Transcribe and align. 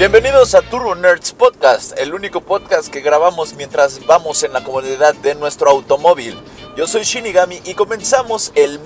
Bienvenidos 0.00 0.54
a 0.54 0.62
Turbo 0.62 0.94
Nerds 0.94 1.32
Podcast, 1.32 1.92
el 1.98 2.14
único 2.14 2.40
podcast 2.40 2.88
que 2.88 3.02
grabamos 3.02 3.52
mientras 3.52 4.06
vamos 4.06 4.42
en 4.42 4.54
la 4.54 4.64
comodidad 4.64 5.14
de 5.16 5.34
nuestro 5.34 5.68
automóvil. 5.68 6.38
Yo 6.74 6.86
soy 6.86 7.02
Shinigami 7.02 7.60
y 7.66 7.74
comenzamos 7.74 8.50
eh, 8.54 8.78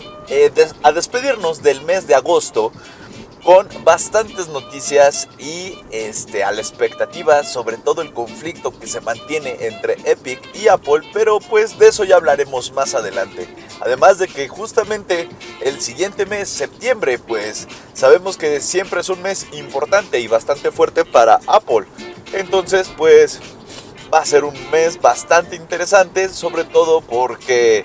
a 0.83 0.91
despedirnos 0.91 1.63
del 1.63 1.83
mes 1.83 2.09
de 2.09 2.17
agosto 2.17 2.73
con 3.45 3.69
bastantes 3.85 4.49
noticias 4.49 5.29
y 5.39 5.79
este, 5.91 6.43
a 6.43 6.51
la 6.51 6.63
expectativa 6.63 7.45
sobre 7.45 7.77
todo 7.77 8.01
el 8.01 8.13
conflicto 8.15 8.77
que 8.77 8.87
se 8.87 9.03
mantiene 9.03 9.67
entre 9.67 9.99
Epic 10.11 10.41
y 10.55 10.69
Apple, 10.69 11.03
pero 11.13 11.39
pues 11.41 11.79
de 11.79 11.89
eso 11.89 12.05
ya 12.05 12.17
hablaremos 12.17 12.73
más 12.73 12.95
adelante. 12.95 13.47
Además 13.81 14.19
de 14.19 14.29
que 14.29 14.49
justamente 14.49 15.29
el 15.61 15.81
siguiente 15.83 16.25
mes, 16.25 16.49
septiembre, 16.49 17.19
pues 17.19 17.69
sabemos 17.93 18.39
que 18.39 18.61
siempre 18.61 19.03
es 19.03 19.11
un 19.11 19.21
mes 19.21 19.47
importante 19.53 20.21
y 20.21 20.27
bastante 20.27 20.71
fuerte 20.71 21.05
para 21.05 21.39
Apple. 21.47 21.87
Entonces 22.33 22.91
pues 22.97 23.41
va 24.13 24.21
a 24.21 24.25
ser 24.25 24.45
un 24.45 24.55
mes 24.71 24.99
bastante 24.99 25.55
interesante, 25.57 26.31
sobre 26.31 26.65
todo 26.65 27.03
porque 27.03 27.85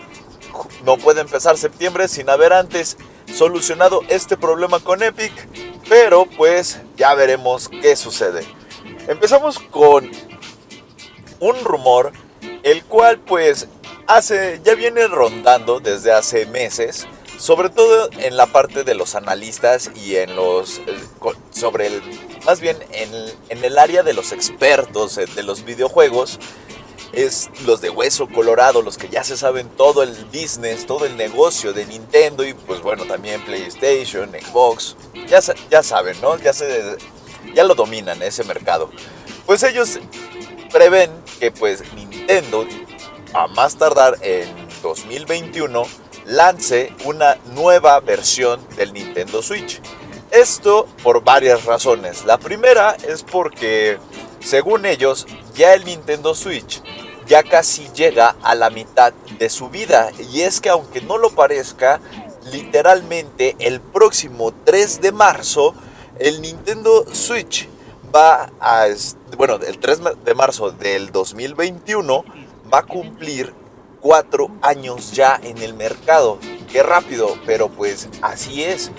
no 0.85 0.97
puede 0.97 1.19
empezar 1.19 1.57
septiembre 1.57 2.07
sin 2.07 2.29
haber 2.29 2.53
antes 2.53 2.97
solucionado 3.33 4.01
este 4.09 4.37
problema 4.37 4.79
con 4.79 5.03
Epic, 5.03 5.31
pero 5.87 6.25
pues 6.25 6.79
ya 6.97 7.13
veremos 7.13 7.69
qué 7.69 7.95
sucede. 7.95 8.43
Empezamos 9.07 9.59
con 9.59 10.09
un 11.39 11.63
rumor, 11.63 12.11
el 12.63 12.83
cual 12.83 13.19
pues 13.19 13.67
hace, 14.07 14.61
ya 14.63 14.75
viene 14.75 15.07
rondando 15.07 15.79
desde 15.79 16.11
hace 16.11 16.45
meses, 16.45 17.07
sobre 17.37 17.69
todo 17.69 18.09
en 18.19 18.35
la 18.35 18.47
parte 18.47 18.83
de 18.83 18.95
los 18.95 19.15
analistas 19.15 19.91
y 19.95 20.17
en 20.17 20.35
los, 20.35 20.79
eh, 20.79 20.99
sobre 21.51 21.87
el, 21.87 22.01
más 22.45 22.59
bien 22.59 22.77
en, 22.91 23.09
en 23.49 23.63
el 23.63 23.77
área 23.77 24.03
de 24.03 24.13
los 24.13 24.31
expertos 24.31 25.17
eh, 25.17 25.25
de 25.35 25.43
los 25.43 25.63
videojuegos, 25.63 26.39
es 27.13 27.49
los 27.65 27.81
de 27.81 27.89
hueso 27.89 28.27
colorado, 28.27 28.81
los 28.81 28.97
que 28.97 29.09
ya 29.09 29.23
se 29.23 29.37
saben 29.37 29.69
todo 29.69 30.03
el 30.03 30.13
business, 30.25 30.85
todo 30.85 31.05
el 31.05 31.17
negocio 31.17 31.73
de 31.73 31.85
Nintendo 31.85 32.43
y 32.45 32.53
pues 32.53 32.81
bueno, 32.81 33.05
también 33.05 33.43
PlayStation, 33.43 34.29
Xbox, 34.31 34.95
ya, 35.27 35.39
ya 35.69 35.83
saben, 35.83 36.19
¿no? 36.21 36.37
Ya, 36.37 36.53
se, 36.53 36.97
ya 37.53 37.63
lo 37.63 37.75
dominan 37.75 38.21
ese 38.21 38.43
mercado. 38.43 38.89
Pues 39.45 39.63
ellos 39.63 39.99
prevén 40.71 41.11
que 41.39 41.51
pues 41.51 41.83
Nintendo, 41.93 42.67
a 43.33 43.47
más 43.47 43.75
tardar 43.75 44.17
en 44.21 44.47
2021, 44.81 45.83
lance 46.25 46.93
una 47.05 47.37
nueva 47.53 47.99
versión 47.99 48.59
del 48.75 48.93
Nintendo 48.93 49.41
Switch. 49.41 49.81
Esto 50.31 50.87
por 51.01 51.23
varias 51.23 51.65
razones. 51.65 52.23
La 52.25 52.37
primera 52.37 52.95
es 53.07 53.23
porque, 53.23 53.97
según 54.39 54.85
ellos, 54.85 55.27
ya 55.55 55.73
el 55.73 55.85
Nintendo 55.85 56.33
Switch 56.35 56.81
ya 57.27 57.43
casi 57.43 57.87
llega 57.93 58.35
a 58.41 58.55
la 58.55 58.69
mitad 58.69 59.13
de 59.37 59.49
su 59.49 59.69
vida. 59.69 60.11
Y 60.31 60.41
es 60.41 60.59
que 60.59 60.69
aunque 60.69 61.01
no 61.01 61.17
lo 61.17 61.29
parezca, 61.29 62.01
literalmente 62.51 63.55
el 63.59 63.79
próximo 63.79 64.51
3 64.65 65.01
de 65.01 65.11
marzo, 65.11 65.75
el 66.17 66.41
Nintendo 66.41 67.05
Switch 67.13 67.69
va 68.13 68.51
a, 68.59 68.87
bueno, 69.37 69.55
el 69.55 69.77
3 69.77 69.99
de 70.25 70.33
marzo 70.33 70.71
del 70.71 71.11
2021 71.11 72.25
va 72.73 72.79
a 72.79 72.83
cumplir 72.83 73.53
cuatro 74.01 74.49
años 74.61 75.11
ya 75.11 75.39
en 75.41 75.59
el 75.59 75.73
mercado. 75.73 76.39
Qué 76.71 76.83
rápido, 76.83 77.37
pero 77.45 77.69
pues 77.69 78.09
así 78.21 78.63
es. 78.63 78.91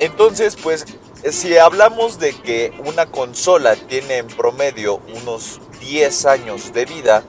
Entonces, 0.00 0.56
pues, 0.62 0.86
si 1.30 1.56
hablamos 1.56 2.18
de 2.18 2.34
que 2.34 2.72
una 2.84 3.06
consola 3.06 3.76
tiene 3.76 4.18
en 4.18 4.26
promedio 4.26 5.00
unos 5.14 5.60
10 5.80 6.26
años 6.26 6.72
de 6.72 6.84
vida, 6.84 7.22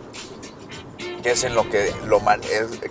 que 1.23 1.31
es 1.31 1.43
en 1.43 1.55
lo 1.55 1.69
que 1.69 1.93
lo 2.05 2.21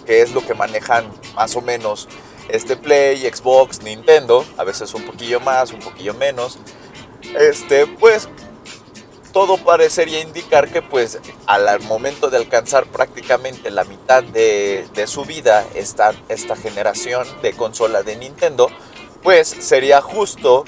que 0.06 0.22
es 0.22 0.32
lo 0.32 0.44
que 0.44 0.54
manejan 0.54 1.12
más 1.34 1.54
o 1.56 1.60
menos 1.60 2.08
este 2.48 2.76
Play, 2.76 3.20
Xbox, 3.30 3.82
Nintendo, 3.82 4.44
a 4.56 4.64
veces 4.64 4.92
un 4.94 5.04
poquillo 5.04 5.40
más, 5.40 5.72
un 5.72 5.80
poquillo 5.80 6.14
menos. 6.14 6.58
Este, 7.38 7.86
pues 7.86 8.28
todo 9.32 9.56
parecería 9.56 10.20
indicar 10.20 10.70
que 10.70 10.82
pues 10.82 11.18
al 11.46 11.80
momento 11.80 12.30
de 12.30 12.36
alcanzar 12.36 12.86
prácticamente 12.86 13.70
la 13.70 13.84
mitad 13.84 14.22
de, 14.22 14.86
de 14.94 15.06
su 15.06 15.24
vida 15.24 15.66
esta, 15.74 16.14
esta 16.28 16.54
generación 16.54 17.26
de 17.42 17.52
consola 17.54 18.02
de 18.02 18.16
Nintendo, 18.16 18.70
pues 19.22 19.48
sería 19.48 20.00
justo 20.00 20.64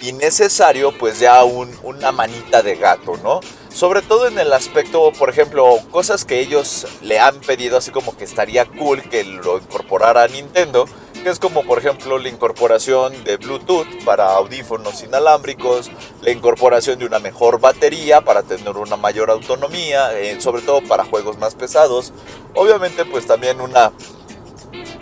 y 0.00 0.12
necesario 0.12 0.92
pues 0.98 1.18
ya 1.18 1.44
un- 1.44 1.76
una 1.82 2.12
manita 2.12 2.62
de 2.62 2.76
gato, 2.76 3.16
¿no? 3.22 3.40
Sobre 3.72 4.02
todo 4.02 4.26
en 4.26 4.38
el 4.38 4.52
aspecto, 4.52 5.12
por 5.12 5.30
ejemplo, 5.30 5.78
cosas 5.90 6.24
que 6.24 6.40
ellos 6.40 6.86
le 7.02 7.20
han 7.20 7.40
pedido 7.40 7.76
así 7.78 7.90
como 7.90 8.16
que 8.16 8.24
estaría 8.24 8.64
cool 8.64 9.02
que 9.02 9.22
lo 9.24 9.58
incorporara 9.58 10.24
a 10.24 10.28
Nintendo, 10.28 10.86
que 11.22 11.28
es 11.28 11.38
como 11.38 11.62
por 11.64 11.78
ejemplo 11.78 12.18
la 12.18 12.28
incorporación 12.30 13.22
de 13.24 13.36
Bluetooth 13.36 13.86
para 14.04 14.32
audífonos 14.34 15.02
inalámbricos, 15.02 15.90
la 16.22 16.30
incorporación 16.30 16.98
de 16.98 17.04
una 17.06 17.18
mejor 17.18 17.60
batería 17.60 18.22
para 18.22 18.42
tener 18.42 18.76
una 18.76 18.96
mayor 18.96 19.30
autonomía, 19.30 20.18
eh, 20.18 20.40
sobre 20.40 20.62
todo 20.62 20.80
para 20.82 21.04
juegos 21.04 21.38
más 21.38 21.54
pesados, 21.54 22.12
obviamente 22.54 23.04
pues 23.04 23.26
también 23.26 23.60
una 23.60 23.92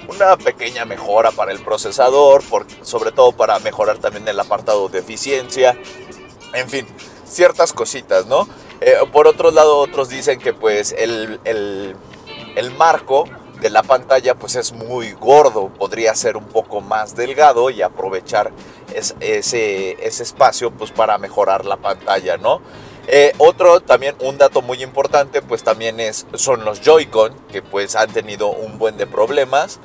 una 0.09 0.37
pequeña 0.37 0.85
mejora 0.85 1.31
para 1.31 1.53
el 1.53 1.61
procesador, 1.63 2.43
sobre 2.83 3.13
todo 3.13 3.33
para 3.33 3.59
mejorar 3.61 3.99
también 3.99 4.27
el 4.27 4.41
apartado 4.41 4.89
de 4.89 4.99
eficiencia, 5.01 5.77
en 6.55 6.69
fin, 6.69 6.87
ciertas 7.27 7.73
cositas, 7.73 8.27
¿no? 8.27 8.49
Eh, 8.81 8.95
por 9.13 9.27
otro 9.27 9.51
lado, 9.51 9.79
otros 9.79 10.09
dicen 10.09 10.39
que 10.39 10.53
pues 10.55 10.95
el, 10.97 11.41
el- 11.45 11.97
marco 12.77 13.25
de 13.61 13.71
la 13.71 13.83
pantalla 13.83 14.35
pues 14.37 14.55
es 14.55 14.73
muy 14.73 15.13
gordo, 15.13 15.69
podría 15.69 16.15
ser 16.15 16.37
un 16.37 16.45
poco 16.45 16.81
más 16.81 17.17
delgado 17.17 17.71
y 17.71 17.83
aprovechar 17.83 18.53
es- 18.95 19.15
ese, 19.21 19.93
ese 20.07 20.23
espacio 20.23 20.71
pues 20.71 20.91
para 20.93 21.19
mejorar 21.19 21.65
la 21.65 21.77
pantalla, 21.77 22.37
¿no? 22.37 22.61
Eh, 23.09 23.33
otro 23.39 23.81
también, 23.81 24.15
un 24.21 24.37
dato 24.39 24.61
muy 24.63 24.83
importante, 24.83 25.41
pues 25.43 25.65
también 25.65 25.99
es, 25.99 26.27
son 26.35 26.65
los 26.65 26.81
Joy-Con, 26.83 27.35
que 27.51 27.63
pues 27.63 27.97
han 27.97 28.11
tenido 28.13 28.49
un 28.49 28.79
buen 28.79 28.97
de 28.99 29.07
problemas. 29.07 29.81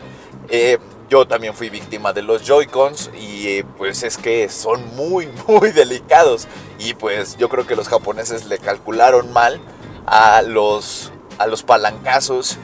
Eh, 0.49 0.77
yo 1.09 1.27
también 1.27 1.53
fui 1.53 1.69
víctima 1.69 2.13
de 2.13 2.21
los 2.21 2.43
Joy-Cons 2.43 3.11
y 3.19 3.47
eh, 3.47 3.65
pues 3.77 4.03
es 4.03 4.17
que 4.17 4.49
son 4.49 4.95
muy, 4.95 5.27
muy 5.47 5.71
delicados. 5.71 6.47
Y 6.79 6.93
pues 6.93 7.37
yo 7.37 7.49
creo 7.49 7.67
que 7.67 7.75
los 7.75 7.87
japoneses 7.87 8.45
le 8.45 8.57
calcularon 8.57 9.31
mal 9.31 9.59
a 10.05 10.41
los, 10.41 11.11
a 11.37 11.47
los 11.47 11.63
palancazos 11.63 12.57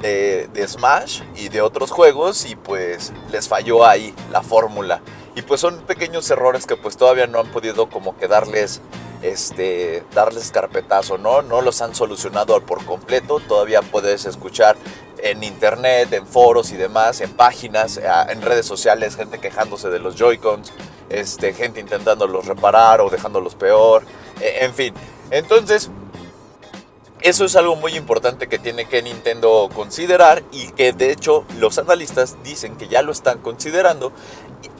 de, 0.00 0.48
de 0.52 0.68
Smash 0.68 1.22
y 1.36 1.48
de 1.48 1.62
otros 1.62 1.90
juegos 1.90 2.46
y 2.46 2.56
pues 2.56 3.12
les 3.30 3.48
falló 3.48 3.86
ahí 3.86 4.14
la 4.30 4.42
fórmula. 4.42 5.00
Y 5.34 5.42
pues 5.42 5.60
son 5.60 5.80
pequeños 5.82 6.30
errores 6.30 6.66
que 6.66 6.76
pues 6.76 6.96
todavía 6.96 7.26
no 7.26 7.40
han 7.40 7.48
podido 7.48 7.88
como 7.90 8.16
que 8.16 8.28
darles 8.28 8.80
este 9.22 10.04
darles 10.14 10.50
carpetazo, 10.50 11.18
¿no? 11.18 11.42
No 11.42 11.60
los 11.60 11.82
han 11.82 11.94
solucionado 11.94 12.60
por 12.62 12.84
completo, 12.84 13.40
todavía 13.40 13.82
puedes 13.82 14.24
escuchar 14.26 14.76
en 15.18 15.42
internet, 15.42 16.12
en 16.12 16.26
foros 16.26 16.72
y 16.72 16.76
demás, 16.76 17.20
en 17.20 17.30
páginas, 17.32 17.96
eh, 17.96 18.06
en 18.28 18.42
redes 18.42 18.66
sociales, 18.66 19.16
gente 19.16 19.38
quejándose 19.38 19.88
de 19.88 19.98
los 19.98 20.16
Joy-Cons, 20.16 20.72
este, 21.08 21.52
gente 21.52 21.80
intentándolos 21.80 22.46
reparar 22.46 23.00
o 23.00 23.10
dejándolos 23.10 23.54
peor, 23.54 24.04
eh, 24.40 24.58
en 24.60 24.74
fin. 24.74 24.94
Entonces, 25.30 25.90
eso 27.20 27.44
es 27.44 27.56
algo 27.56 27.76
muy 27.76 27.96
importante 27.96 28.48
que 28.48 28.58
tiene 28.58 28.86
que 28.86 29.02
Nintendo 29.02 29.68
considerar 29.74 30.42
y 30.52 30.68
que 30.68 30.92
de 30.92 31.10
hecho 31.10 31.44
los 31.58 31.78
analistas 31.78 32.36
dicen 32.44 32.76
que 32.76 32.88
ya 32.88 33.02
lo 33.02 33.10
están 33.10 33.38
considerando 33.38 34.12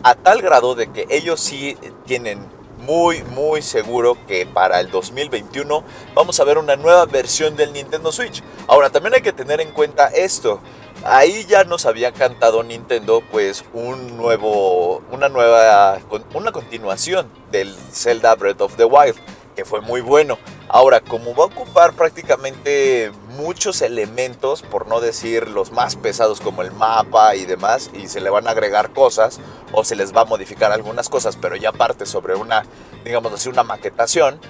a 0.02 0.14
tal 0.14 0.42
grado 0.42 0.74
de 0.74 0.92
que 0.92 1.06
ellos 1.10 1.40
sí 1.40 1.76
tienen 2.04 2.38
muy 2.86 3.22
muy 3.24 3.62
seguro 3.62 4.16
que 4.26 4.46
para 4.46 4.80
el 4.80 4.90
2021 4.90 5.82
vamos 6.14 6.38
a 6.38 6.44
ver 6.44 6.56
una 6.56 6.76
nueva 6.76 7.04
versión 7.04 7.56
del 7.56 7.72
Nintendo 7.72 8.12
Switch. 8.12 8.42
Ahora 8.68 8.90
también 8.90 9.14
hay 9.14 9.22
que 9.22 9.32
tener 9.32 9.60
en 9.60 9.72
cuenta 9.72 10.06
esto. 10.06 10.60
Ahí 11.04 11.44
ya 11.46 11.64
nos 11.64 11.84
había 11.84 12.12
cantado 12.12 12.62
Nintendo 12.62 13.22
pues 13.30 13.64
un 13.74 14.16
nuevo 14.16 15.02
una 15.10 15.28
nueva 15.28 15.98
una 16.32 16.52
continuación 16.52 17.28
del 17.50 17.74
Zelda 17.92 18.34
Breath 18.36 18.60
of 18.60 18.76
the 18.76 18.84
Wild 18.84 19.16
que 19.56 19.64
fue 19.64 19.80
muy 19.80 20.00
bueno. 20.00 20.38
Ahora, 20.68 21.00
como 21.00 21.34
va 21.34 21.44
a 21.44 21.46
ocupar 21.46 21.94
prácticamente 21.94 23.10
muchos 23.36 23.82
elementos, 23.82 24.62
por 24.62 24.86
no 24.88 25.00
decir 25.00 25.48
los 25.48 25.72
más 25.72 25.96
pesados 25.96 26.40
como 26.40 26.62
el 26.62 26.72
mapa 26.72 27.36
y 27.36 27.44
demás, 27.44 27.90
y 27.92 28.08
se 28.08 28.20
le 28.20 28.30
van 28.30 28.48
a 28.48 28.50
agregar 28.50 28.92
cosas 28.92 29.38
o 29.72 29.84
se 29.84 29.96
les 29.96 30.14
va 30.14 30.22
a 30.22 30.24
modificar 30.24 30.72
algunas 30.72 31.08
cosas, 31.08 31.36
pero 31.36 31.56
ya 31.56 31.72
parte 31.72 32.06
sobre 32.06 32.34
una, 32.34 32.64
digamos 33.04 33.32
así, 33.32 33.48
una 33.48 33.62
maquetación, 33.62 34.40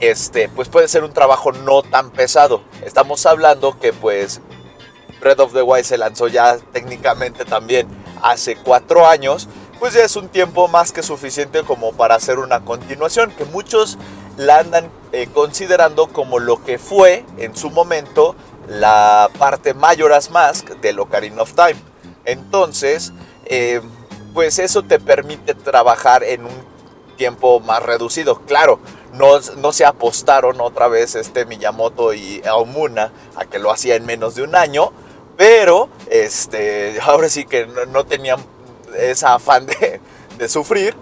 este, 0.00 0.48
pues 0.48 0.68
puede 0.68 0.88
ser 0.88 1.04
un 1.04 1.12
trabajo 1.12 1.52
no 1.52 1.82
tan 1.82 2.10
pesado. 2.10 2.62
Estamos 2.84 3.26
hablando 3.26 3.78
que 3.78 3.92
pues 3.92 4.40
Breath 5.20 5.40
of 5.40 5.52
the 5.52 5.62
Wild 5.62 5.84
se 5.84 5.98
lanzó 5.98 6.28
ya 6.28 6.58
técnicamente 6.72 7.44
también 7.44 7.86
hace 8.22 8.56
cuatro 8.56 9.06
años, 9.06 9.48
pues 9.78 9.94
ya 9.94 10.04
es 10.04 10.16
un 10.16 10.28
tiempo 10.28 10.68
más 10.68 10.92
que 10.92 11.02
suficiente 11.02 11.62
como 11.62 11.92
para 11.92 12.14
hacer 12.14 12.38
una 12.38 12.64
continuación, 12.64 13.30
que 13.30 13.44
muchos 13.44 13.98
la 14.36 14.58
andan 14.58 14.90
eh, 15.12 15.28
considerando 15.32 16.08
como 16.08 16.38
lo 16.38 16.64
que 16.64 16.78
fue 16.78 17.24
en 17.36 17.56
su 17.56 17.70
momento 17.70 18.36
la 18.68 19.28
parte 19.38 19.74
Majora's 19.74 20.30
Mask 20.30 20.70
de 20.80 20.98
Ocarina 20.98 21.42
of 21.42 21.54
Time. 21.54 21.76
Entonces, 22.24 23.12
eh, 23.46 23.80
pues 24.32 24.58
eso 24.58 24.82
te 24.82 25.00
permite 25.00 25.54
trabajar 25.54 26.22
en 26.22 26.44
un 26.44 26.70
tiempo 27.16 27.60
más 27.60 27.82
reducido. 27.82 28.40
Claro, 28.46 28.78
no, 29.12 29.40
no, 29.56 29.72
se 29.72 29.84
apostaron 29.84 30.60
otra 30.60 30.88
vez 30.88 31.14
este 31.16 31.44
Miyamoto 31.44 32.14
y 32.14 32.42
Aomuna 32.46 33.12
a 33.36 33.44
que 33.44 33.58
lo 33.58 33.70
hacía 33.70 33.96
en 33.96 34.06
menos 34.06 34.36
de 34.36 34.42
un 34.42 34.54
año, 34.54 34.92
pero 35.36 35.88
este, 36.08 36.98
ahora 37.02 37.28
sí 37.28 37.44
que 37.44 37.66
no, 37.66 38.06
tenían 38.06 38.38
esa 38.96 39.34
afán 39.34 39.66
de, 39.66 40.00
de, 40.38 40.48
sufrir. 40.48 40.94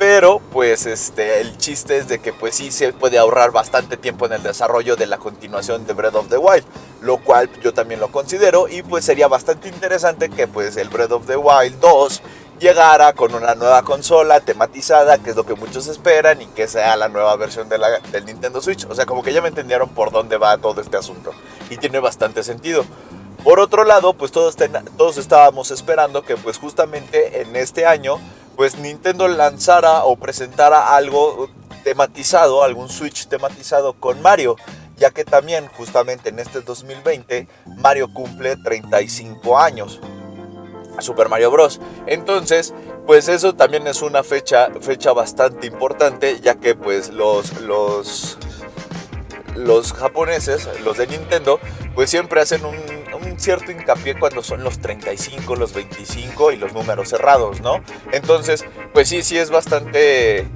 Pero 0.00 0.40
pues 0.50 0.86
este, 0.86 1.42
el 1.42 1.58
chiste 1.58 1.98
es 1.98 2.08
de 2.08 2.20
que 2.20 2.32
pues 2.32 2.54
sí 2.54 2.70
se 2.70 2.90
puede 2.94 3.18
ahorrar 3.18 3.50
bastante 3.50 3.98
tiempo 3.98 4.24
en 4.24 4.32
el 4.32 4.42
desarrollo 4.42 4.96
de 4.96 5.06
la 5.06 5.18
continuación 5.18 5.86
de 5.86 5.92
Breath 5.92 6.14
of 6.14 6.28
the 6.30 6.38
Wild. 6.38 6.64
Lo 7.02 7.18
cual 7.18 7.50
yo 7.62 7.74
también 7.74 8.00
lo 8.00 8.10
considero 8.10 8.66
y 8.66 8.82
pues 8.82 9.04
sería 9.04 9.28
bastante 9.28 9.68
interesante 9.68 10.30
que 10.30 10.48
pues 10.48 10.78
el 10.78 10.88
Breath 10.88 11.12
of 11.12 11.26
the 11.26 11.36
Wild 11.36 11.78
2 11.80 12.22
llegara 12.60 13.12
con 13.12 13.34
una 13.34 13.54
nueva 13.54 13.82
consola 13.82 14.40
tematizada, 14.40 15.18
que 15.18 15.28
es 15.30 15.36
lo 15.36 15.44
que 15.44 15.54
muchos 15.54 15.86
esperan, 15.86 16.40
y 16.40 16.46
que 16.46 16.66
sea 16.66 16.96
la 16.96 17.08
nueva 17.08 17.36
versión 17.36 17.68
del 17.68 18.24
Nintendo 18.24 18.62
Switch. 18.62 18.86
O 18.86 18.94
sea, 18.94 19.04
como 19.04 19.22
que 19.22 19.34
ya 19.34 19.42
me 19.42 19.48
entendieron 19.48 19.90
por 19.90 20.12
dónde 20.12 20.38
va 20.38 20.56
todo 20.56 20.80
este 20.80 20.96
asunto. 20.96 21.32
Y 21.68 21.76
tiene 21.76 21.98
bastante 21.98 22.42
sentido. 22.42 22.86
Por 23.44 23.60
otro 23.60 23.84
lado, 23.84 24.14
pues 24.14 24.32
todos, 24.32 24.56
todos 24.96 25.18
estábamos 25.18 25.70
esperando 25.70 26.22
que 26.22 26.38
pues 26.38 26.56
justamente 26.56 27.42
en 27.42 27.54
este 27.54 27.84
año 27.84 28.18
pues 28.60 28.76
Nintendo 28.76 29.26
lanzara 29.26 30.04
o 30.04 30.16
presentara 30.16 30.94
algo 30.94 31.48
tematizado, 31.82 32.62
algún 32.62 32.90
Switch 32.90 33.26
tematizado 33.26 33.94
con 33.94 34.20
Mario, 34.20 34.56
ya 34.98 35.12
que 35.12 35.24
también 35.24 35.66
justamente 35.68 36.28
en 36.28 36.40
este 36.40 36.60
2020 36.60 37.48
Mario 37.78 38.12
cumple 38.12 38.56
35 38.56 39.58
años. 39.58 39.98
Super 40.98 41.30
Mario 41.30 41.50
Bros. 41.50 41.80
Entonces, 42.06 42.74
pues 43.06 43.28
eso 43.28 43.54
también 43.54 43.86
es 43.86 44.02
una 44.02 44.22
fecha, 44.22 44.68
fecha 44.82 45.14
bastante 45.14 45.66
importante, 45.66 46.38
ya 46.42 46.56
que 46.56 46.74
pues 46.74 47.08
los, 47.08 47.62
los, 47.62 48.36
los 49.56 49.94
japoneses, 49.94 50.68
los 50.84 50.98
de 50.98 51.06
Nintendo, 51.06 51.60
pues 51.94 52.10
siempre 52.10 52.42
hacen 52.42 52.66
un 52.66 52.76
cierto 53.40 53.72
hincapié 53.72 54.18
cuando 54.18 54.42
son 54.42 54.62
los 54.62 54.78
35, 54.80 55.56
los 55.56 55.72
25 55.72 56.52
y 56.52 56.56
los 56.56 56.72
números 56.72 57.08
cerrados, 57.08 57.60
¿no? 57.60 57.80
Entonces, 58.12 58.64
pues 58.92 59.08
sí, 59.08 59.22
sí 59.22 59.38
es 59.38 59.50
bastante... 59.50 60.46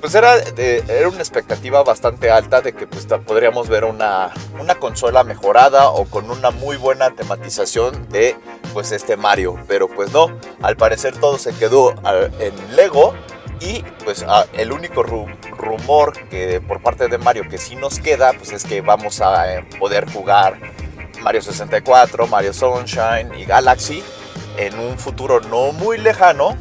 Pues 0.00 0.14
era, 0.14 0.36
era 0.36 1.08
una 1.08 1.18
expectativa 1.18 1.82
bastante 1.82 2.30
alta 2.30 2.60
de 2.60 2.72
que 2.72 2.86
pues, 2.86 3.06
podríamos 3.26 3.68
ver 3.68 3.84
una, 3.84 4.32
una 4.60 4.76
consola 4.76 5.24
mejorada 5.24 5.90
o 5.90 6.04
con 6.04 6.30
una 6.30 6.50
muy 6.52 6.76
buena 6.76 7.10
tematización 7.10 8.08
de 8.08 8.36
pues 8.72 8.92
este 8.92 9.16
Mario. 9.16 9.58
Pero 9.66 9.88
pues 9.88 10.12
no, 10.12 10.38
al 10.62 10.76
parecer 10.76 11.18
todo 11.18 11.36
se 11.36 11.52
quedó 11.52 11.94
en 12.38 12.76
Lego 12.76 13.14
y 13.60 13.82
pues 14.04 14.24
el 14.52 14.72
único 14.72 15.02
rumor 15.02 16.12
que 16.28 16.60
por 16.60 16.80
parte 16.80 17.08
de 17.08 17.18
Mario 17.18 17.48
que 17.48 17.58
sí 17.58 17.74
nos 17.76 17.98
queda 17.98 18.32
pues 18.32 18.52
es 18.52 18.64
que 18.64 18.80
vamos 18.80 19.20
a 19.20 19.52
eh, 19.52 19.64
poder 19.78 20.10
jugar 20.10 20.58
Mario 21.22 21.42
64, 21.42 22.26
Mario 22.26 22.52
Sunshine 22.52 23.34
y 23.36 23.44
Galaxy 23.44 24.02
en 24.56 24.78
un 24.78 24.98
futuro 24.98 25.40
no 25.40 25.72
muy 25.72 25.98
lejano 25.98 26.56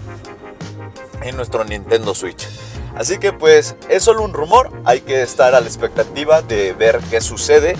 en 1.21 1.35
nuestro 1.35 1.63
Nintendo 1.63 2.13
Switch. 2.13 2.47
Así 2.95 3.19
que 3.19 3.33
pues 3.33 3.75
es 3.89 4.03
solo 4.03 4.23
un 4.23 4.33
rumor, 4.33 4.71
hay 4.85 5.01
que 5.01 5.21
estar 5.21 5.53
a 5.55 5.61
la 5.61 5.67
expectativa 5.67 6.41
de 6.41 6.73
ver 6.73 6.99
qué 7.09 7.21
sucede 7.21 7.75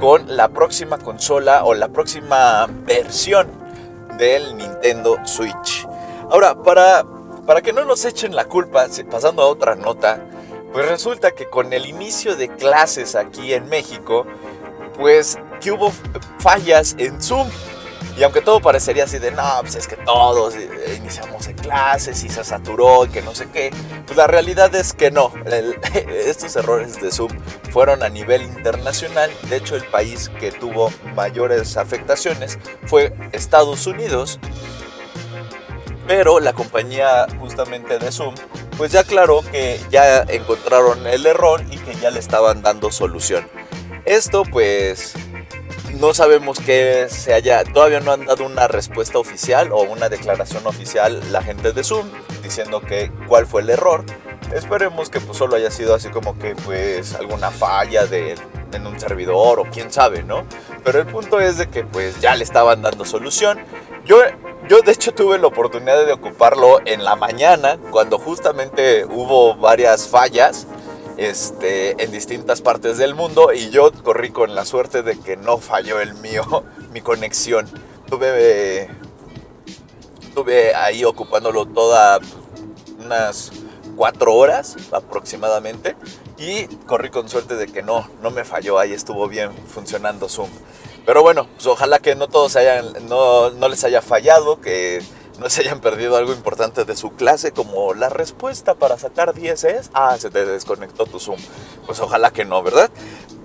con 0.00 0.36
la 0.36 0.48
próxima 0.48 0.98
consola 0.98 1.64
o 1.64 1.74
la 1.74 1.88
próxima 1.88 2.66
versión 2.84 3.48
del 4.18 4.56
Nintendo 4.56 5.18
Switch. 5.24 5.86
Ahora, 6.30 6.62
para, 6.62 7.04
para 7.46 7.62
que 7.62 7.72
no 7.72 7.84
nos 7.84 8.04
echen 8.04 8.34
la 8.34 8.46
culpa, 8.46 8.86
pasando 9.10 9.42
a 9.42 9.46
otra 9.46 9.76
nota, 9.76 10.20
pues 10.72 10.88
resulta 10.88 11.30
que 11.30 11.46
con 11.46 11.72
el 11.72 11.86
inicio 11.86 12.36
de 12.36 12.48
clases 12.48 13.14
aquí 13.14 13.54
en 13.54 13.68
México, 13.68 14.26
pues 14.98 15.38
que 15.60 15.72
hubo 15.72 15.92
fallas 16.38 16.94
en 16.98 17.20
Zoom. 17.20 17.48
Y 18.16 18.22
aunque 18.22 18.40
todo 18.40 18.60
parecería 18.60 19.04
así 19.04 19.18
de, 19.18 19.30
no, 19.30 19.44
pues 19.60 19.76
es 19.76 19.86
que 19.86 19.96
todos 19.96 20.54
eh, 20.54 20.94
iniciamos 20.96 21.46
en 21.48 21.56
clases 21.56 22.24
y 22.24 22.30
se 22.30 22.44
saturó 22.44 23.04
y 23.04 23.08
que 23.08 23.20
no 23.20 23.34
sé 23.34 23.46
qué, 23.50 23.70
pues 24.06 24.16
la 24.16 24.26
realidad 24.26 24.74
es 24.74 24.94
que 24.94 25.10
no. 25.10 25.32
estos 26.08 26.56
errores 26.56 26.98
de 27.00 27.12
Zoom 27.12 27.30
fueron 27.70 28.02
a 28.02 28.08
nivel 28.08 28.40
internacional. 28.40 29.30
De 29.50 29.56
hecho, 29.56 29.76
el 29.76 29.84
país 29.84 30.30
que 30.40 30.50
tuvo 30.50 30.90
mayores 31.14 31.76
afectaciones 31.76 32.58
fue 32.86 33.12
Estados 33.32 33.86
Unidos. 33.86 34.40
Pero 36.06 36.40
la 36.40 36.54
compañía 36.54 37.26
justamente 37.38 37.98
de 37.98 38.12
Zoom, 38.12 38.34
pues 38.78 38.92
ya 38.92 39.00
aclaró 39.00 39.42
que 39.42 39.78
ya 39.90 40.22
encontraron 40.22 41.06
el 41.06 41.26
error 41.26 41.62
y 41.70 41.76
que 41.78 41.94
ya 41.96 42.10
le 42.10 42.20
estaban 42.20 42.62
dando 42.62 42.90
solución. 42.90 43.46
Esto 44.06 44.44
pues 44.44 45.14
no 46.00 46.14
sabemos 46.14 46.58
que 46.58 47.06
se 47.08 47.32
haya, 47.32 47.64
todavía 47.64 48.00
no 48.00 48.12
han 48.12 48.26
dado 48.26 48.44
una 48.44 48.68
respuesta 48.68 49.18
oficial 49.18 49.72
o 49.72 49.82
una 49.82 50.08
declaración 50.08 50.66
oficial 50.66 51.20
la 51.32 51.42
gente 51.42 51.72
de 51.72 51.84
Zoom 51.84 52.06
diciendo 52.42 52.80
que 52.80 53.10
cuál 53.26 53.46
fue 53.46 53.62
el 53.62 53.70
error. 53.70 54.04
Esperemos 54.54 55.10
que 55.10 55.20
pues 55.20 55.38
solo 55.38 55.56
haya 55.56 55.70
sido 55.70 55.94
así 55.94 56.08
como 56.10 56.38
que 56.38 56.54
pues 56.54 57.14
alguna 57.14 57.50
falla 57.50 58.06
de, 58.06 58.36
en 58.72 58.86
un 58.86 58.98
servidor 59.00 59.58
o 59.58 59.64
quién 59.64 59.90
sabe, 59.90 60.22
¿no? 60.22 60.44
Pero 60.84 61.00
el 61.00 61.06
punto 61.06 61.40
es 61.40 61.58
de 61.58 61.68
que 61.68 61.84
pues 61.84 62.20
ya 62.20 62.36
le 62.36 62.44
estaban 62.44 62.82
dando 62.82 63.04
solución. 63.04 63.58
Yo, 64.04 64.18
yo 64.68 64.80
de 64.82 64.92
hecho 64.92 65.12
tuve 65.12 65.38
la 65.38 65.48
oportunidad 65.48 66.06
de 66.06 66.12
ocuparlo 66.12 66.80
en 66.84 67.04
la 67.04 67.16
mañana 67.16 67.78
cuando 67.90 68.18
justamente 68.18 69.04
hubo 69.04 69.56
varias 69.56 70.06
fallas 70.06 70.66
este, 71.16 72.02
en 72.02 72.10
distintas 72.10 72.60
partes 72.60 72.98
del 72.98 73.14
mundo 73.14 73.52
y 73.52 73.70
yo 73.70 73.92
corrí 74.02 74.30
con 74.30 74.54
la 74.54 74.64
suerte 74.64 75.02
de 75.02 75.18
que 75.18 75.36
no 75.36 75.58
falló 75.58 76.00
el 76.00 76.14
mío, 76.14 76.64
mi 76.92 77.00
conexión. 77.00 77.68
Tuve, 78.08 78.88
tuve 80.34 80.74
ahí 80.74 81.04
ocupándolo 81.04 81.66
toda 81.66 82.20
unas 83.04 83.52
cuatro 83.96 84.34
horas 84.34 84.76
aproximadamente 84.92 85.96
y 86.38 86.66
corrí 86.86 87.10
con 87.10 87.28
suerte 87.28 87.56
de 87.56 87.66
que 87.66 87.82
no, 87.82 88.08
no 88.22 88.30
me 88.30 88.44
falló, 88.44 88.78
ahí 88.78 88.92
estuvo 88.92 89.26
bien 89.26 89.50
funcionando 89.66 90.28
Zoom. 90.28 90.50
Pero 91.06 91.22
bueno, 91.22 91.46
pues 91.54 91.66
ojalá 91.66 92.00
que 92.00 92.14
no 92.14 92.28
todos 92.28 92.56
hayan, 92.56 93.08
no, 93.08 93.50
no 93.50 93.68
les 93.68 93.84
haya 93.84 94.02
fallado, 94.02 94.60
que 94.60 95.02
no 95.38 95.50
se 95.50 95.60
hayan 95.62 95.80
perdido 95.80 96.16
algo 96.16 96.32
importante 96.32 96.84
de 96.84 96.96
su 96.96 97.10
clase, 97.10 97.52
como 97.52 97.94
la 97.94 98.08
respuesta 98.08 98.74
para 98.74 98.98
sacar 98.98 99.34
10 99.34 99.64
es, 99.64 99.90
ah, 99.92 100.16
se 100.18 100.30
te 100.30 100.44
desconectó 100.44 101.06
tu 101.06 101.20
Zoom. 101.20 101.38
Pues 101.86 102.00
ojalá 102.00 102.30
que 102.32 102.44
no, 102.44 102.62
¿verdad? 102.62 102.90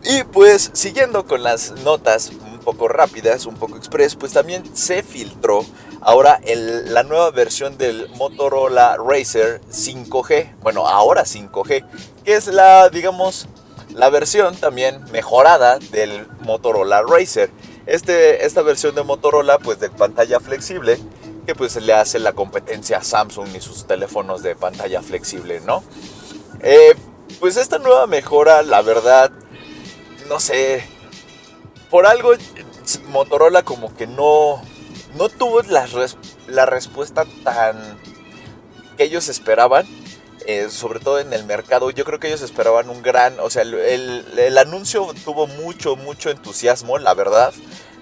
Y 0.04 0.24
pues 0.24 0.72
siguiendo 0.74 1.26
con 1.26 1.44
las 1.44 1.72
notas 1.84 2.30
un 2.30 2.60
poco 2.60 2.88
rápidas, 2.88 3.46
un 3.46 3.56
poco 3.56 3.78
express, 3.78 4.16
pues 4.16 4.34
también 4.34 4.76
se 4.76 5.04
filtró 5.04 5.66
ahora 6.02 6.40
la 6.46 7.04
nueva 7.04 7.30
versión 7.32 7.78
del 7.78 8.10
Motorola 8.16 8.98
Racer 8.98 9.62
5G, 9.70 10.56
bueno, 10.62 10.88
ahora 10.88 11.24
5G, 11.24 11.86
que 12.24 12.34
es 12.34 12.48
la, 12.48 12.90
digamos, 12.90 13.48
la 13.94 14.10
versión 14.10 14.56
también 14.56 15.04
mejorada 15.12 15.78
del 15.78 16.28
Motorola 16.42 17.04
Racer. 17.04 17.52
Este, 17.86 18.46
esta 18.46 18.62
versión 18.62 18.96
de 18.96 19.04
Motorola, 19.04 19.60
pues 19.60 19.80
de 19.80 19.90
pantalla 19.90 20.40
flexible, 20.40 20.98
que 21.42 21.56
pues 21.56 21.76
le 21.76 21.94
hace 21.94 22.20
la 22.20 22.34
competencia 22.34 22.98
a 22.98 23.04
Samsung 23.04 23.56
y 23.56 23.62
sus 23.62 23.86
teléfonos 23.86 24.44
de 24.44 24.56
pantalla 24.56 25.02
flexible, 25.02 25.62
¿no? 25.62 25.84
Eh, 26.62 26.96
pues 27.40 27.58
esta 27.58 27.80
nueva 27.80 28.08
mejora, 28.08 28.62
la 28.62 28.82
verdad, 28.82 29.32
no 30.30 30.40
sé, 30.40 30.88
por 31.90 32.06
algo 32.06 32.34
Motorola 33.08 33.64
como 33.64 33.96
que 33.96 34.08
no, 34.08 34.62
no 35.18 35.30
tuvo 35.30 35.62
la, 35.64 35.86
respuesta 36.66 37.26
tan 37.44 37.98
que 38.98 39.04
ellos 39.04 39.30
esperaban. 39.30 39.86
eh, 40.48 40.70
sobre 40.72 41.00
todo 41.00 41.20
en 41.20 41.34
el 41.34 41.46
mercado. 41.46 41.92
Yo 41.92 42.04
creo 42.04 42.20
que 42.20 42.28
ellos 42.28 42.42
esperaban 42.42 42.90
un 42.90 43.04
gran, 43.04 43.40
o 43.40 43.50
sea, 43.52 43.62
el, 43.62 44.58
anuncio 44.58 45.14
tuvo 45.24 45.46
mucho, 45.46 45.96
mucho 45.96 46.32
entusiasmo, 46.32 46.98
la 46.98 47.14
verdad. 47.14 47.54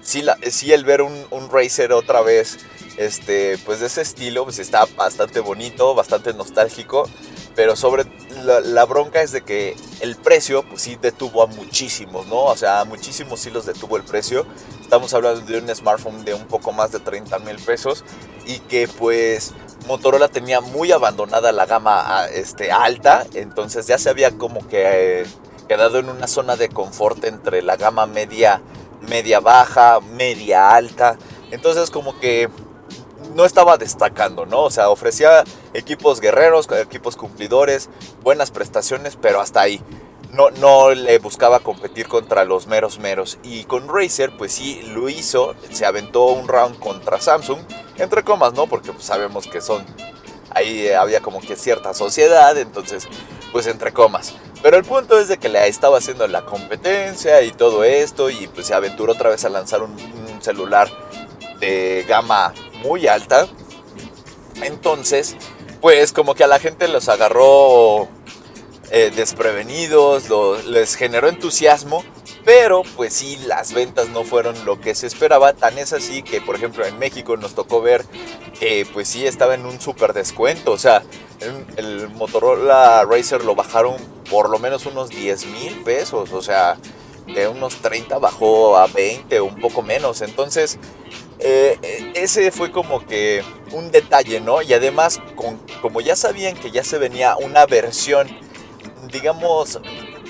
Sí, 0.02 0.24
sí 0.50 0.72
el 0.72 0.84
ver 0.84 1.02
un, 1.02 1.26
un 1.30 1.50
Racer 1.50 1.92
otra 1.92 2.22
vez, 2.22 2.58
este, 2.96 3.58
pues 3.58 3.80
de 3.80 3.86
ese 3.86 4.02
estilo, 4.02 4.44
pues 4.44 4.58
está 4.58 4.86
bastante 4.96 5.40
bonito, 5.40 5.94
bastante 5.94 6.32
nostálgico. 6.34 7.08
Pero 7.56 7.76
sobre 7.76 8.04
la, 8.44 8.84
bronca 8.84 9.22
es 9.22 9.32
de 9.32 9.42
que 9.42 9.76
el 10.00 10.16
precio, 10.16 10.62
pues 10.62 10.82
sí 10.82 10.96
detuvo 11.00 11.42
a 11.42 11.46
muchísimos, 11.46 12.26
¿no? 12.26 12.44
O 12.44 12.56
sea, 12.56 12.80
a 12.80 12.84
muchísimos 12.84 13.40
sí 13.40 13.50
los 13.50 13.66
detuvo 13.66 13.96
el 13.96 14.04
precio. 14.04 14.46
Estamos 14.80 15.12
hablando 15.14 15.40
de 15.40 15.58
un 15.58 15.68
smartphone 15.74 16.24
de 16.24 16.34
un 16.34 16.46
poco 16.46 16.72
más 16.72 16.92
de 16.92 17.00
30 17.00 17.38
mil 17.40 17.56
pesos 17.56 18.04
y 18.46 18.60
que 18.60 18.88
pues 18.88 19.52
Motorola 19.86 20.28
tenía 20.28 20.60
muy 20.60 20.92
abandonada 20.92 21.52
la 21.52 21.66
gama 21.66 22.26
este, 22.32 22.70
alta, 22.70 23.26
entonces 23.34 23.86
ya 23.86 23.98
se 23.98 24.10
había 24.10 24.30
como 24.32 24.66
que 24.68 25.22
eh, 25.22 25.26
quedado 25.68 25.98
en 25.98 26.08
una 26.08 26.26
zona 26.26 26.56
de 26.56 26.68
confort 26.68 27.24
entre 27.24 27.62
la 27.62 27.76
gama 27.76 28.06
media, 28.06 28.62
media 29.08 29.40
baja, 29.40 30.00
media 30.00 30.70
alta. 30.74 31.18
Entonces 31.50 31.90
como 31.90 32.18
que 32.18 32.48
no 33.34 33.44
estaba 33.44 33.76
destacando, 33.76 34.46
¿no? 34.46 34.62
O 34.62 34.70
sea, 34.70 34.90
ofrecía 34.90 35.44
equipos 35.74 36.20
guerreros, 36.20 36.68
equipos 36.72 37.16
cumplidores, 37.16 37.88
buenas 38.22 38.50
prestaciones, 38.50 39.16
pero 39.20 39.40
hasta 39.40 39.60
ahí. 39.60 39.82
No, 40.32 40.50
no 40.50 40.90
le 40.90 41.18
buscaba 41.18 41.58
competir 41.58 42.06
contra 42.06 42.44
los 42.44 42.68
meros 42.68 42.98
meros. 42.98 43.38
Y 43.42 43.64
con 43.64 43.88
Razer, 43.88 44.30
pues 44.36 44.52
sí, 44.52 44.80
lo 44.94 45.08
hizo. 45.08 45.56
Se 45.72 45.84
aventó 45.84 46.26
un 46.26 46.46
round 46.46 46.78
contra 46.78 47.20
Samsung. 47.20 47.58
Entre 47.96 48.22
comas, 48.22 48.54
¿no? 48.54 48.68
Porque 48.68 48.92
pues, 48.92 49.04
sabemos 49.04 49.48
que 49.48 49.60
son... 49.60 49.84
Ahí 50.52 50.88
había 50.88 51.20
como 51.20 51.40
que 51.40 51.54
cierta 51.56 51.94
sociedad, 51.94 52.56
entonces, 52.58 53.08
pues 53.52 53.66
entre 53.66 53.92
comas. 53.92 54.34
Pero 54.62 54.76
el 54.76 54.84
punto 54.84 55.18
es 55.18 55.28
de 55.28 55.38
que 55.38 55.48
le 55.48 55.66
estaba 55.68 55.98
haciendo 55.98 56.26
la 56.28 56.44
competencia 56.44 57.42
y 57.42 57.50
todo 57.50 57.82
esto. 57.82 58.30
Y 58.30 58.46
pues 58.46 58.68
se 58.68 58.74
aventuró 58.74 59.12
otra 59.14 59.30
vez 59.30 59.44
a 59.44 59.48
lanzar 59.48 59.82
un, 59.82 59.92
un 59.92 60.42
celular 60.42 60.88
de 61.58 62.04
gama 62.08 62.54
muy 62.82 63.06
alta. 63.06 63.48
Entonces, 64.62 65.36
pues 65.80 66.12
como 66.12 66.34
que 66.34 66.44
a 66.44 66.46
la 66.48 66.58
gente 66.58 66.88
los 66.88 67.08
agarró 67.08 68.08
eh, 68.90 69.12
desprevenidos, 69.14 70.24
les 70.66 70.96
generó 70.96 71.28
entusiasmo, 71.28 72.04
pero 72.44 72.82
pues 72.96 73.14
sí, 73.14 73.38
las 73.46 73.72
ventas 73.72 74.08
no 74.08 74.24
fueron 74.24 74.64
lo 74.64 74.80
que 74.80 74.94
se 74.94 75.06
esperaba. 75.06 75.52
Tan 75.52 75.78
es 75.78 75.92
así 75.92 76.22
que, 76.22 76.40
por 76.40 76.56
ejemplo, 76.56 76.84
en 76.84 76.98
México 76.98 77.36
nos 77.36 77.54
tocó 77.54 77.80
ver 77.80 78.04
que 78.58 78.86
pues 78.92 79.08
sí 79.08 79.26
estaba 79.26 79.54
en 79.54 79.66
un 79.66 79.80
súper 79.80 80.12
descuento. 80.12 80.72
O 80.72 80.78
sea, 80.78 81.02
el, 81.76 82.08
Motorola 82.10 83.04
Racer 83.04 83.44
lo 83.44 83.54
bajaron 83.54 83.94
por 84.28 84.50
lo 84.50 84.58
menos 84.58 84.86
unos 84.86 85.10
10 85.10 85.46
mil 85.46 85.82
pesos. 85.82 86.32
O 86.32 86.42
sea, 86.42 86.76
de 87.26 87.46
unos 87.46 87.76
30 87.76 88.18
bajó 88.18 88.76
a 88.76 88.86
20 88.86 89.38
o 89.40 89.44
un 89.44 89.60
poco 89.60 89.82
menos. 89.82 90.20
Entonces, 90.22 90.78
eh, 91.40 92.12
ese 92.14 92.50
fue 92.50 92.70
como 92.70 93.06
que 93.06 93.42
un 93.72 93.90
detalle, 93.90 94.40
¿no? 94.40 94.62
Y 94.62 94.72
además, 94.72 95.20
como 95.80 96.00
ya 96.00 96.16
sabían 96.16 96.56
que 96.56 96.70
ya 96.70 96.84
se 96.84 96.98
venía 96.98 97.36
una 97.36 97.66
versión, 97.66 98.28
digamos, 99.10 99.80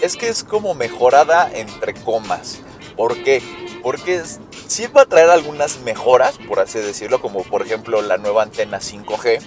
es 0.03 0.17
que 0.17 0.29
es 0.29 0.45
como 0.45 0.75
mejorada 0.75 1.51
entre 1.53 1.95
comas. 1.95 2.61
¿Por 2.97 3.23
qué? 3.23 3.43
Porque 3.83 4.23
sí 4.69 4.87
va 4.87 5.03
a 5.03 5.07
traer 5.07 5.31
algunas 5.31 5.81
mejoras, 5.81 6.39
por 6.49 6.61
así 6.61 6.79
decirlo, 6.79 7.21
como 7.21 7.43
por 7.43 7.63
ejemplo 7.63 8.03
la 8.03 8.19
nueva 8.19 8.43
antena 8.43 8.79
5G, 8.79 9.41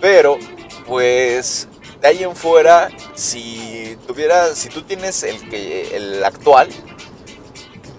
pero 0.00 0.38
pues 0.86 1.68
de 2.00 2.08
ahí 2.08 2.24
en 2.24 2.34
fuera, 2.34 2.88
si 3.14 3.96
tuviera, 4.06 4.54
si 4.54 4.68
tú 4.68 4.82
tienes 4.82 5.22
el 5.22 5.48
que 5.48 5.96
el 5.96 6.24
actual, 6.24 6.68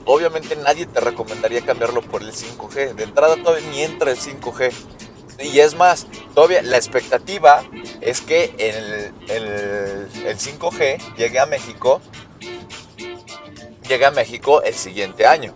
obviamente 0.10 0.56
nadie 0.56 0.88
te 0.88 1.00
recomendaría 1.00 1.62
cambiarlo 1.62 2.01
por 2.01 2.24
el 2.24 2.32
5G. 2.32 2.96
De 2.96 3.04
entrada 3.04 3.36
todavía 3.38 3.70
ni 3.70 3.84
entra 3.84 4.12
el 4.12 4.18
5G. 4.18 4.74
Y 5.42 5.60
es 5.60 5.75
más, 5.75 6.08
todavía 6.34 6.63
la 6.63 6.78
expectativa 6.78 7.63
es 8.01 8.20
que 8.22 8.54
el, 8.58 9.13
el, 9.30 10.38
5G 10.38 11.16
llegue 11.16 11.39
a 11.39 11.46
México, 11.46 12.01
llegue 13.88 14.06
a 14.06 14.12
México 14.12 14.63
el 14.63 14.74
siguiente 14.74 15.28
año. 15.28 15.54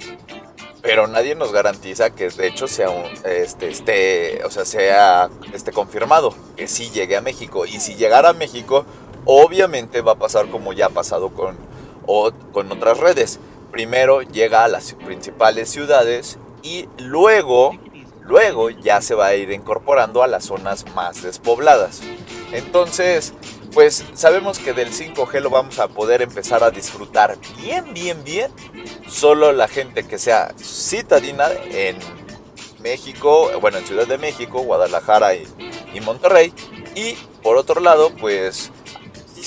Pero 0.83 1.07
nadie 1.07 1.33
nos 1.33 1.51
garantiza 1.51 2.11
que 2.11 2.29
de 2.29 2.47
hecho 2.47 2.67
sea 2.67 2.89
un, 2.91 3.05
este, 3.25 3.69
esté, 3.69 4.43
o 4.45 4.51
sea, 4.51 4.65
sea 4.65 5.29
esté 5.53 5.71
confirmado 5.71 6.35
que 6.55 6.67
sí 6.67 6.91
llegue 6.91 7.17
a 7.17 7.21
México. 7.21 7.65
Y 7.65 7.79
si 7.79 7.95
llegara 7.95 8.29
a 8.29 8.33
México, 8.33 8.85
obviamente 9.25 10.01
va 10.01 10.13
a 10.13 10.15
pasar 10.15 10.49
como 10.49 10.73
ya 10.73 10.87
ha 10.87 10.89
pasado 10.89 11.29
con, 11.29 11.57
con 12.53 12.71
otras 12.71 12.99
redes 12.99 13.39
primero 13.73 14.21
llega 14.21 14.63
a 14.63 14.67
las 14.67 14.93
principales 14.93 15.69
ciudades 15.69 16.37
y 16.61 16.87
luego, 16.99 17.77
luego 18.21 18.69
ya 18.69 19.01
se 19.01 19.15
va 19.15 19.27
a 19.27 19.35
ir 19.35 19.51
incorporando 19.51 20.21
a 20.21 20.27
las 20.27 20.45
zonas 20.45 20.85
más 20.95 21.23
despobladas. 21.23 22.01
Entonces, 22.51 23.33
pues 23.73 24.05
sabemos 24.13 24.59
que 24.59 24.73
del 24.73 24.91
5G 24.91 25.41
lo 25.41 25.49
vamos 25.49 25.79
a 25.79 25.87
poder 25.87 26.21
empezar 26.21 26.63
a 26.63 26.69
disfrutar 26.69 27.35
bien, 27.57 27.95
bien, 27.95 28.23
bien. 28.23 28.51
Solo 29.09 29.51
la 29.51 29.67
gente 29.67 30.03
que 30.03 30.19
sea 30.19 30.53
citadina 30.55 31.47
en 31.71 31.97
México, 32.79 33.49
bueno, 33.59 33.79
en 33.79 33.87
Ciudad 33.87 34.05
de 34.05 34.19
México, 34.19 34.61
Guadalajara 34.61 35.33
y, 35.33 35.47
y 35.95 35.99
Monterrey. 36.01 36.53
Y 36.93 37.15
por 37.41 37.57
otro 37.57 37.81
lado, 37.81 38.11
pues 38.21 38.71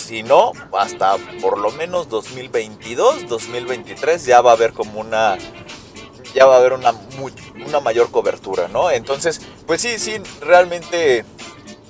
si 0.06 0.22
no, 0.22 0.52
hasta 0.72 1.16
por 1.42 1.58
lo 1.58 1.72
menos 1.72 2.08
2022, 2.08 3.26
2023 3.28 4.24
ya 4.24 4.40
va 4.40 4.52
a 4.52 4.54
haber 4.54 4.72
como 4.72 5.00
una 5.00 5.36
ya 6.32 6.46
va 6.46 6.56
a 6.56 6.58
haber 6.58 6.74
una, 6.74 6.92
una 7.66 7.80
mayor 7.80 8.10
cobertura, 8.10 8.68
¿no? 8.68 8.90
Entonces, 8.90 9.40
pues 9.66 9.80
sí, 9.80 9.98
sí, 9.98 10.18
realmente, 10.40 11.24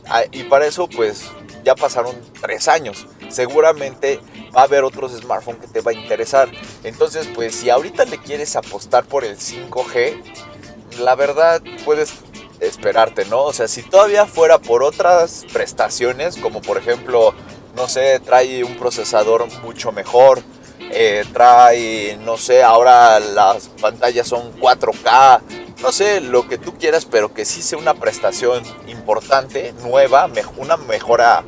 ah, 0.09 0.23
y 0.31 0.45
para 0.45 0.67
eso, 0.67 0.89
pues 0.89 1.25
ya 1.65 1.75
pasaron 1.75 2.15
tres 2.41 2.69
años. 2.69 3.07
Seguramente 3.29 4.21
va 4.57 4.61
a 4.61 4.65
haber 4.65 4.85
otros 4.85 5.13
smartphones 5.13 5.63
que 5.63 5.67
te 5.67 5.81
va 5.81 5.91
a 5.91 5.95
interesar. 5.95 6.49
Entonces, 6.85 7.29
pues 7.35 7.57
si 7.57 7.71
ahorita 7.71 8.05
le 8.05 8.19
quieres 8.19 8.55
apostar 8.55 9.05
por 9.05 9.25
el 9.25 9.37
5G, 9.37 10.23
la 11.01 11.17
verdad 11.17 11.61
puedes 11.85 12.15
esperarte, 12.61 13.25
¿no? 13.25 13.43
O 13.43 13.53
sea, 13.53 13.67
si 13.67 13.83
todavía 13.83 14.27
fuera 14.27 14.59
por 14.59 14.85
otras 14.85 15.45
prestaciones, 15.53 16.37
como 16.37 16.63
por 16.63 16.79
ejemplo 16.79 17.35
no 17.77 17.89
sé, 17.89 18.19
trae 18.21 18.65
un 18.65 18.77
procesador 18.77 19.47
mucho 19.63 19.93
mejor, 19.93 20.43
eh, 20.91 21.25
trae, 21.33 22.19
no 22.25 22.37
sé, 22.37 22.63
ahora 22.63 23.21
las 23.21 23.69
pantallas 23.69 24.27
son 24.27 24.59
4K, 24.59 25.41
no 25.83 25.93
sé, 25.93 26.21
lo 26.21 26.49
que 26.49 26.57
tú 26.57 26.75
quieras, 26.79 27.05
pero 27.05 27.35
que 27.35 27.45
sí 27.45 27.63
sea 27.63 27.79
una 27.79 27.95
prestación 27.95 28.63
importante, 28.89 29.75
nueva, 29.83 30.29
una 30.57 30.77
mejora, 30.79 31.45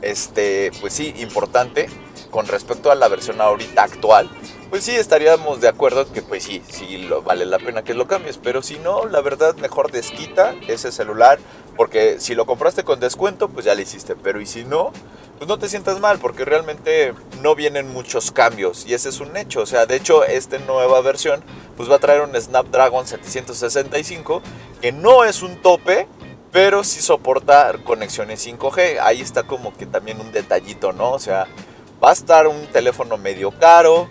este, 0.00 0.72
pues 0.80 0.94
sí, 0.94 1.14
importante 1.18 1.88
con 2.30 2.46
respecto 2.46 2.90
a 2.90 2.94
la 2.94 3.08
versión 3.08 3.40
ahorita 3.40 3.82
actual, 3.82 4.30
pues 4.70 4.84
sí 4.84 4.94
estaríamos 4.94 5.60
de 5.60 5.68
acuerdo 5.68 6.10
que 6.12 6.22
pues 6.22 6.44
sí, 6.44 6.62
sí 6.68 6.98
lo, 6.98 7.22
vale 7.22 7.46
la 7.46 7.58
pena 7.58 7.82
que 7.82 7.94
lo 7.94 8.06
cambies, 8.06 8.38
pero 8.38 8.62
si 8.62 8.78
no, 8.78 9.06
la 9.06 9.20
verdad 9.20 9.56
mejor 9.56 9.90
desquita 9.90 10.54
ese 10.66 10.92
celular, 10.92 11.38
porque 11.76 12.20
si 12.20 12.34
lo 12.34 12.44
compraste 12.44 12.84
con 12.84 13.00
descuento, 13.00 13.48
pues 13.48 13.64
ya 13.64 13.74
lo 13.74 13.80
hiciste, 13.80 14.14
pero 14.16 14.40
y 14.40 14.46
si 14.46 14.64
no, 14.64 14.92
pues 15.38 15.48
no 15.48 15.58
te 15.58 15.68
sientas 15.68 16.00
mal, 16.00 16.18
porque 16.18 16.44
realmente 16.44 17.14
no 17.40 17.54
vienen 17.54 17.88
muchos 17.88 18.30
cambios 18.30 18.84
y 18.86 18.94
ese 18.94 19.08
es 19.08 19.20
un 19.20 19.36
hecho, 19.36 19.60
o 19.62 19.66
sea, 19.66 19.86
de 19.86 19.96
hecho 19.96 20.24
esta 20.24 20.58
nueva 20.58 21.00
versión 21.00 21.42
pues 21.76 21.90
va 21.90 21.96
a 21.96 22.00
traer 22.00 22.22
un 22.22 22.38
Snapdragon 22.38 23.06
765 23.06 24.42
que 24.82 24.92
no 24.92 25.24
es 25.24 25.42
un 25.42 25.62
tope, 25.62 26.08
pero 26.52 26.84
sí 26.84 27.00
soporta 27.00 27.72
conexiones 27.84 28.46
5G, 28.46 28.98
ahí 29.00 29.20
está 29.20 29.44
como 29.44 29.74
que 29.76 29.86
también 29.86 30.20
un 30.20 30.32
detallito, 30.32 30.92
¿no? 30.92 31.12
O 31.12 31.18
sea, 31.18 31.46
va 32.02 32.10
a 32.10 32.12
estar 32.12 32.46
un 32.46 32.66
teléfono 32.68 33.16
medio 33.16 33.50
caro, 33.52 34.08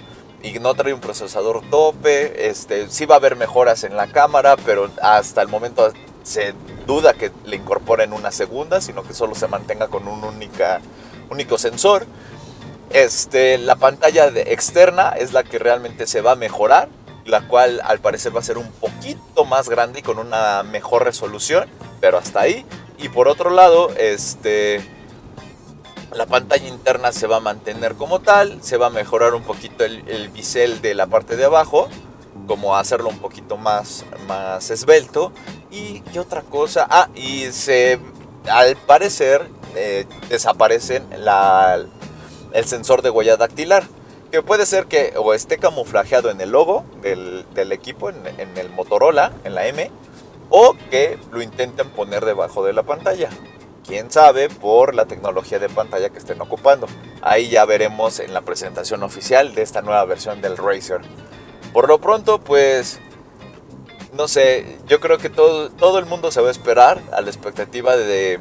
y 0.47 0.59
no 0.59 0.73
trae 0.73 0.93
un 0.93 1.01
procesador 1.01 1.61
tope. 1.69 2.49
Este, 2.49 2.89
sí 2.89 3.05
va 3.05 3.15
a 3.15 3.17
haber 3.17 3.35
mejoras 3.35 3.83
en 3.83 3.97
la 3.97 4.07
cámara, 4.07 4.55
pero 4.57 4.89
hasta 5.01 5.41
el 5.41 5.47
momento 5.47 5.91
se 6.23 6.53
duda 6.85 7.13
que 7.13 7.31
le 7.45 7.57
incorporen 7.57 8.13
una 8.13 8.31
segunda, 8.31 8.81
sino 8.81 9.03
que 9.03 9.13
solo 9.13 9.35
se 9.35 9.47
mantenga 9.47 9.87
con 9.87 10.07
un 10.07 10.23
única, 10.23 10.79
único 11.29 11.57
sensor. 11.57 12.05
Este, 12.89 13.57
la 13.57 13.75
pantalla 13.75 14.31
de 14.31 14.53
externa 14.53 15.09
es 15.09 15.33
la 15.33 15.43
que 15.43 15.59
realmente 15.59 16.07
se 16.07 16.21
va 16.21 16.31
a 16.31 16.35
mejorar, 16.35 16.87
la 17.25 17.47
cual 17.47 17.81
al 17.83 17.99
parecer 17.99 18.33
va 18.35 18.39
a 18.39 18.43
ser 18.43 18.57
un 18.57 18.71
poquito 18.71 19.43
más 19.43 19.67
grande 19.67 19.99
y 19.99 20.03
con 20.03 20.17
una 20.19 20.63
mejor 20.63 21.03
resolución, 21.03 21.69
pero 21.99 22.17
hasta 22.17 22.41
ahí. 22.41 22.65
Y 22.97 23.09
por 23.09 23.27
otro 23.27 23.49
lado, 23.49 23.89
este, 23.97 24.81
la 26.13 26.25
pantalla 26.25 26.67
interna 26.67 27.11
se 27.11 27.27
va 27.27 27.37
a 27.37 27.39
mantener 27.39 27.95
como 27.95 28.19
tal, 28.19 28.61
se 28.61 28.77
va 28.77 28.87
a 28.87 28.89
mejorar 28.89 29.33
un 29.33 29.43
poquito 29.43 29.83
el, 29.83 30.29
bisel 30.29 30.81
de 30.81 30.95
la 30.95 31.07
parte 31.07 31.35
de 31.35 31.45
abajo, 31.45 31.89
como 32.47 32.75
hacerlo 32.75 33.09
un 33.09 33.19
poquito 33.19 33.57
más, 33.57 34.05
más 34.27 34.69
esbelto. 34.69 35.31
Y 35.69 36.01
qué 36.01 36.19
otra 36.19 36.41
cosa, 36.41 36.87
ah, 36.89 37.09
y 37.13 37.51
se, 37.51 37.99
al 38.49 38.75
parecer 38.77 39.49
eh, 39.75 40.05
desaparecen 40.29 41.05
la, 41.17 41.85
el 42.53 42.65
sensor 42.65 43.01
de 43.01 43.09
huella 43.09 43.37
dactilar. 43.37 43.83
Que 44.31 44.41
puede 44.41 44.65
ser 44.65 44.87
que 44.87 45.13
o 45.15 45.33
esté 45.33 45.57
camuflajeado 45.57 46.29
en 46.29 46.41
el 46.41 46.51
logo 46.51 46.83
del, 47.01 47.71
equipo, 47.71 48.09
en, 48.09 48.15
en 48.37 48.57
el 48.57 48.69
Motorola, 48.69 49.31
en 49.45 49.55
la 49.55 49.67
M, 49.67 49.89
o 50.49 50.75
que 50.89 51.17
lo 51.31 51.41
intenten 51.41 51.89
poner 51.89 52.25
debajo 52.25 52.65
de 52.65 52.73
la 52.73 52.83
pantalla. 52.83 53.29
Quién 53.87 54.11
sabe 54.11 54.49
por 54.49 54.93
la 54.93 55.05
tecnología 55.05 55.59
de 55.59 55.69
pantalla 55.69 56.09
que 56.09 56.17
estén 56.17 56.41
ocupando. 56.41 56.87
Ahí 57.21 57.47
ya 57.47 57.63
veremos 57.63 58.19
en 58.19 58.33
la 58.33 58.41
presentación 58.41 59.01
oficial 59.01 59.55
de 59.55 59.61
esta 59.61 59.81
nueva 59.81 60.03
versión 60.03 60.41
del 60.41 60.57
Razer. 60.57 60.99
Por 61.71 61.87
lo 61.87 61.99
pronto, 62.01 62.39
pues 62.39 62.99
no 64.13 64.27
sé, 64.27 64.77
yo 64.87 64.99
creo 64.99 65.17
que 65.19 65.29
todo, 65.29 65.69
todo 65.69 65.99
el 65.99 66.05
mundo 66.05 66.31
se 66.31 66.41
va 66.41 66.49
a 66.49 66.51
esperar 66.51 67.01
a 67.13 67.21
la 67.21 67.29
expectativa 67.29 67.95
de, 67.95 68.39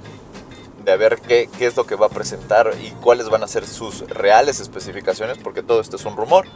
de 0.84 0.96
ver 0.96 1.20
qué, 1.20 1.48
qué, 1.56 1.66
es 1.66 1.76
lo 1.76 1.86
que 1.86 1.94
va 1.94 2.06
a 2.06 2.10
presentar 2.10 2.72
y 2.82 2.90
cuáles 3.02 3.28
van 3.28 3.44
a 3.44 3.48
ser 3.48 3.68
sus 3.68 4.00
reales 4.08 4.58
especificaciones, 4.58 5.38
porque 5.38 5.62
todo 5.62 5.80
esto 5.80 5.94
es 5.94 6.04
un 6.06 6.16
rumor. 6.16 6.46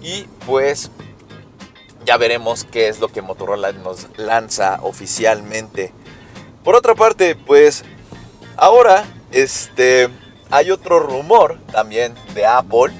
Y 0.00 0.22
pues 0.46 0.90
ya 2.06 2.16
veremos 2.16 2.64
qué 2.64 2.88
es 2.88 3.00
lo 3.00 3.08
que 3.08 3.20
Motorola 3.20 3.72
nos 3.72 4.06
lanza 4.16 4.78
oficialmente. 4.82 5.92
Por 6.64 6.74
otra 6.74 6.94
parte, 6.94 7.36
pues 7.36 7.84
ahora 8.60 9.04
este, 9.32 10.08
hay 10.50 10.70
otro 10.70 11.00
rumor 11.00 11.58
también 11.72 12.14
de 12.34 12.46
Apple 12.46 12.92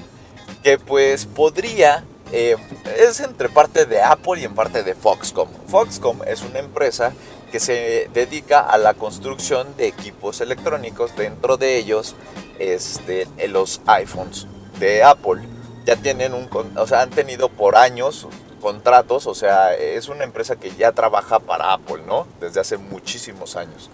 que 0.63 0.77
pues 0.77 1.25
podría 1.25 2.03
eh, 2.31 2.55
es 2.97 3.19
entre 3.19 3.49
parte 3.49 3.85
de 3.85 4.01
Apple 4.01 4.41
y 4.41 4.45
en 4.45 4.55
parte 4.55 4.83
de 4.83 4.95
Foxcom. 4.95 5.49
Foxcom 5.67 6.21
es 6.25 6.41
una 6.43 6.59
empresa 6.59 7.13
que 7.51 7.59
se 7.59 8.09
dedica 8.13 8.61
a 8.61 8.77
la 8.77 8.93
construcción 8.93 9.75
de 9.75 9.87
equipos 9.87 10.39
electrónicos, 10.39 11.15
dentro 11.17 11.57
de 11.57 11.77
ellos 11.77 12.15
este, 12.59 13.27
los 13.49 13.81
iPhones 13.85 14.47
de 14.79 15.03
Apple. 15.03 15.41
Ya 15.85 15.97
tienen 15.97 16.33
un, 16.33 16.47
o 16.77 16.87
sea, 16.87 17.01
han 17.01 17.09
tenido 17.09 17.49
por 17.49 17.75
años 17.75 18.27
contratos, 18.61 19.27
o 19.27 19.35
sea, 19.35 19.73
es 19.73 20.07
una 20.07 20.23
empresa 20.23 20.55
que 20.55 20.71
ya 20.71 20.93
trabaja 20.93 21.39
para 21.39 21.73
Apple, 21.73 22.03
¿no? 22.07 22.27
Desde 22.39 22.61
hace 22.61 22.77
muchísimos 22.77 23.57
años. 23.57 23.89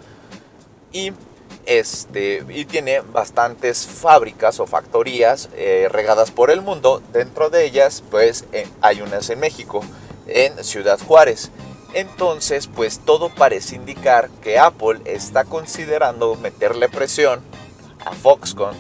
Y 0.92 1.14
este, 1.68 2.44
y 2.50 2.66
tiene 2.66 3.02
bastantes 3.02 3.86
fábricas 3.86 4.60
o 4.60 4.66
factorías 4.66 5.50
eh, 5.56 5.88
regadas 5.92 6.32
por 6.32 6.50
el 6.50 6.62
mundo. 6.62 7.04
Dentro 7.14 7.50
de 7.50 7.66
ellas, 7.66 8.04
pues 8.10 8.46
hay 8.82 9.02
unas 9.02 9.30
en 9.30 9.40
México, 9.40 9.82
en 10.28 10.64
Ciudad 10.64 10.98
Juárez. 11.00 11.52
Entonces, 11.94 12.68
pues 12.68 13.00
todo 13.00 13.30
parece 13.30 13.76
indicar 13.76 14.30
que 14.42 14.60
Apple 14.60 15.02
está 15.06 15.44
considerando 15.44 16.36
meterle 16.36 16.90
presión 16.90 17.42
a 18.06 18.14
Foxconn 18.14 18.76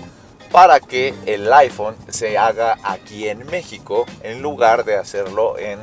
para 0.51 0.79
que 0.79 1.13
el 1.25 1.51
iPhone 1.51 1.96
se 2.08 2.38
haga 2.38 2.77
aquí 2.84 3.27
en 3.27 3.46
México 3.48 4.06
en 4.24 4.41
lugar 4.41 4.86
de 4.86 4.96
hacerlo 4.96 5.58
en 5.58 5.79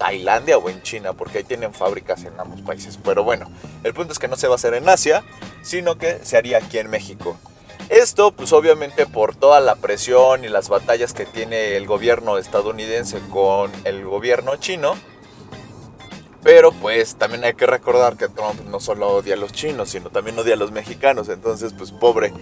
Tailandia 0.00 0.56
o 0.56 0.70
en 0.70 0.80
China, 0.80 1.12
porque 1.12 1.38
ahí 1.38 1.44
tienen 1.44 1.74
fábricas 1.74 2.24
en 2.24 2.40
ambos 2.40 2.62
países. 2.62 2.98
Pero 3.04 3.22
bueno, 3.22 3.50
el 3.84 3.92
punto 3.92 4.14
es 4.14 4.18
que 4.18 4.28
no 4.28 4.36
se 4.36 4.48
va 4.48 4.54
a 4.54 4.56
hacer 4.56 4.72
en 4.72 4.88
Asia, 4.88 5.22
sino 5.60 5.98
que 5.98 6.24
se 6.24 6.38
haría 6.38 6.56
aquí 6.56 6.78
en 6.78 6.88
México. 6.88 7.36
Esto, 7.90 8.32
pues 8.32 8.54
obviamente 8.54 9.04
por 9.04 9.36
toda 9.36 9.60
la 9.60 9.74
presión 9.74 10.42
y 10.42 10.48
las 10.48 10.70
batallas 10.70 11.12
que 11.12 11.26
tiene 11.26 11.76
el 11.76 11.86
gobierno 11.86 12.38
estadounidense 12.38 13.20
con 13.30 13.70
el 13.84 14.02
gobierno 14.06 14.56
chino. 14.56 14.94
Pero 16.42 16.72
pues 16.72 17.16
también 17.16 17.44
hay 17.44 17.52
que 17.52 17.66
recordar 17.66 18.16
que 18.16 18.28
Trump 18.28 18.58
no 18.70 18.80
solo 18.80 19.06
odia 19.08 19.34
a 19.34 19.36
los 19.36 19.52
chinos, 19.52 19.90
sino 19.90 20.08
también 20.08 20.38
odia 20.38 20.54
a 20.54 20.56
los 20.56 20.72
mexicanos. 20.72 21.28
Entonces, 21.28 21.74
pues 21.76 21.92
pobre, 21.92 22.32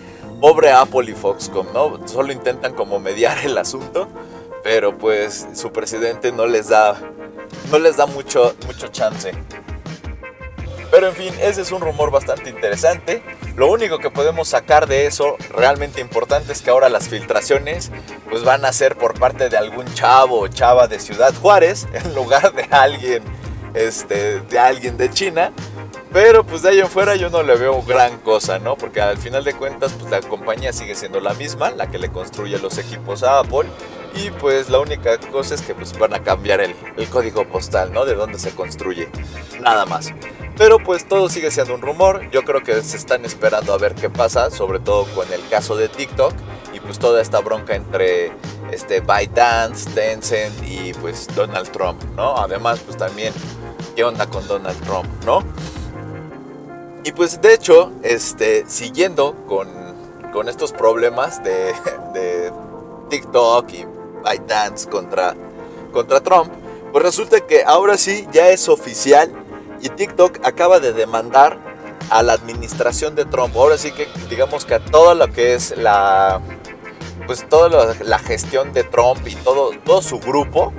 pobre 0.41 0.71
Apple 0.71 1.11
y 1.11 1.15
Foxconn, 1.15 1.73
¿no? 1.75 2.07
Solo 2.07 2.33
intentan 2.33 2.75
como 2.75 3.01
mediar 3.01 3.39
el 3.45 3.59
asunto, 3.59 4.07
pero 4.63 4.97
pues 4.97 5.49
su 5.55 5.73
presidente 5.73 6.31
no 6.31 6.47
les 6.47 6.69
da 6.69 7.01
no 7.71 7.79
les 7.79 7.97
da 7.97 8.07
mucho, 8.07 8.55
mucho 8.67 8.89
chance. 8.89 9.33
Pero 10.91 11.09
en 11.09 11.15
fin, 11.15 11.35
ese 11.41 11.63
es 11.63 11.71
un 11.71 11.81
rumor 11.81 12.11
bastante 12.11 12.49
interesante. 12.49 13.23
Lo 13.57 13.71
único 13.71 13.99
que 13.99 14.11
podemos 14.11 14.49
sacar 14.49 14.87
de 14.87 15.07
eso 15.07 15.37
realmente 15.51 16.01
importante 16.01 16.53
es 16.53 16.63
que 16.63 16.71
ahora 16.71 16.89
las 16.89 17.09
filtraciones 17.09 17.91
pues 18.31 18.43
van 18.43 18.65
a 18.65 18.73
ser 18.73 18.97
por 18.97 19.19
parte 19.19 19.49
de 19.49 19.57
algún 19.57 19.85
chavo 19.95 20.41
o 20.41 20.49
chava 20.49 20.87
de 20.87 20.99
Ciudad 20.99 21.35
Juárez 21.35 21.87
en 21.93 22.15
lugar 22.15 22.55
de 22.55 22.65
alguien 22.71 23.23
este 23.75 24.41
de 24.41 24.59
alguien 24.59 24.97
de 24.97 25.11
China. 25.11 25.53
Pero 26.11 26.43
pues 26.43 26.63
de 26.63 26.71
ahí 26.71 26.81
en 26.81 26.89
fuera 26.89 27.17
yo 27.17 27.29
no 27.29 27.43
le 27.43 27.55
veo 27.57 27.83
gran 27.83 28.19
cosa, 28.21 28.59
¿no? 28.59 28.77
Porque 28.77 29.03
al 29.03 29.19
final 29.19 29.45
de 29.45 29.53
cuentas 29.53 29.93
pues 29.93 30.11
la 30.11 30.23
compañía 30.23 30.73
sigue 30.73 30.95
siendo 30.95 31.21
la 31.21 31.35
misma, 31.35 31.71
la 31.71 31.89
que 31.91 31.99
le 31.99 32.09
construye 32.09 32.59
los 32.59 32.79
equipos 32.79 33.23
a 33.23 33.41
Apple 33.41 33.69
y 34.19 34.31
pues 34.33 34.69
la 34.69 34.81
única 34.81 35.19
cosa 35.19 35.55
es 35.55 35.63
que 35.63 35.75
pues 35.75 35.97
van 35.97 36.13
a 36.13 36.23
cambiar 36.23 36.61
el, 36.61 36.75
código 37.09 37.47
postal, 37.47 37.93
¿no? 37.93 38.05
De 38.05 38.15
dónde 38.15 38.39
se 38.39 38.51
construye. 38.51 39.09
Nada 39.61 39.87
más. 39.87 40.13
Pero 40.57 40.79
pues 40.79 41.07
todo 41.07 41.29
sigue 41.29 41.51
siendo 41.51 41.75
un 41.75 41.83
rumor. 41.83 42.29
Yo 42.31 42.43
creo 42.43 42.63
que 42.63 42.83
se 42.83 42.97
están 42.97 43.25
esperando 43.25 43.73
a 43.73 43.79
ver 43.79 43.95
qué 43.95 44.11
pasa, 44.11 44.51
sobre 44.51 44.81
todo 44.81 45.05
con 45.15 45.33
el 45.33 45.47
caso 45.49 45.77
de 45.77 45.89
TikTok 45.89 46.33
y 46.73 46.81
pues 46.81 46.99
toda 46.99 47.23
esta 47.23 47.41
bronca 47.41 47.77
entre 47.77 48.33
este 48.73 49.01
ByteDance, 49.01 49.91
Tencent 49.91 50.55
y 50.67 50.93
pues 50.95 51.29
Donald 51.37 51.71
Trump, 51.71 52.03
¿no? 52.17 52.37
Además 52.37 52.81
pues 52.81 52.97
también 52.97 53.33
qué 53.95 54.03
onda 54.03 54.27
con 54.27 54.47
Donald 54.49 54.81
Trump, 54.85 55.07
¿no? 55.25 55.45
Y 57.05 57.13
pues 57.13 57.41
de 57.41 57.55
hecho, 57.55 57.93
este 58.03 58.65
siguiendo 58.67 59.35
con, 59.47 59.69
con 60.33 60.49
estos 60.49 60.73
problemas 60.73 61.43
de, 61.45 61.73
de 62.13 62.53
TikTok 63.09 63.73
y 63.73 63.87
ByteDance 64.25 64.89
contra, 64.89 65.35
contra 65.93 66.21
Trump, 66.21 66.53
pues 66.93 67.05
resulta 67.05 67.41
que 67.41 67.63
ahora 67.65 67.97
sí 67.97 68.27
ya 68.33 68.49
es 68.49 68.69
oficial 68.69 69.33
y 69.81 69.89
TikTok 69.89 70.39
acaba 70.45 70.81
de 70.81 70.93
demandar 70.93 71.59
a 72.11 72.23
la 72.23 72.33
administración 72.33 73.15
de 73.15 73.25
Trump. 73.25 73.55
Ahora 73.57 73.79
sí 73.79 73.93
que 73.93 74.09
digamos 74.31 74.65
que 74.65 74.75
a 74.75 74.81
todo 74.81 75.15
lo 75.15 75.31
que 75.33 75.55
es 75.55 75.77
la 75.77 76.41
pues 77.27 77.47
toda 77.47 77.95
la 78.03 78.19
gestión 78.19 78.73
de 78.73 78.85
Trump 78.85 79.27
y 79.27 79.35
todo, 79.35 79.73
su 80.01 80.19
grupo 80.19 80.73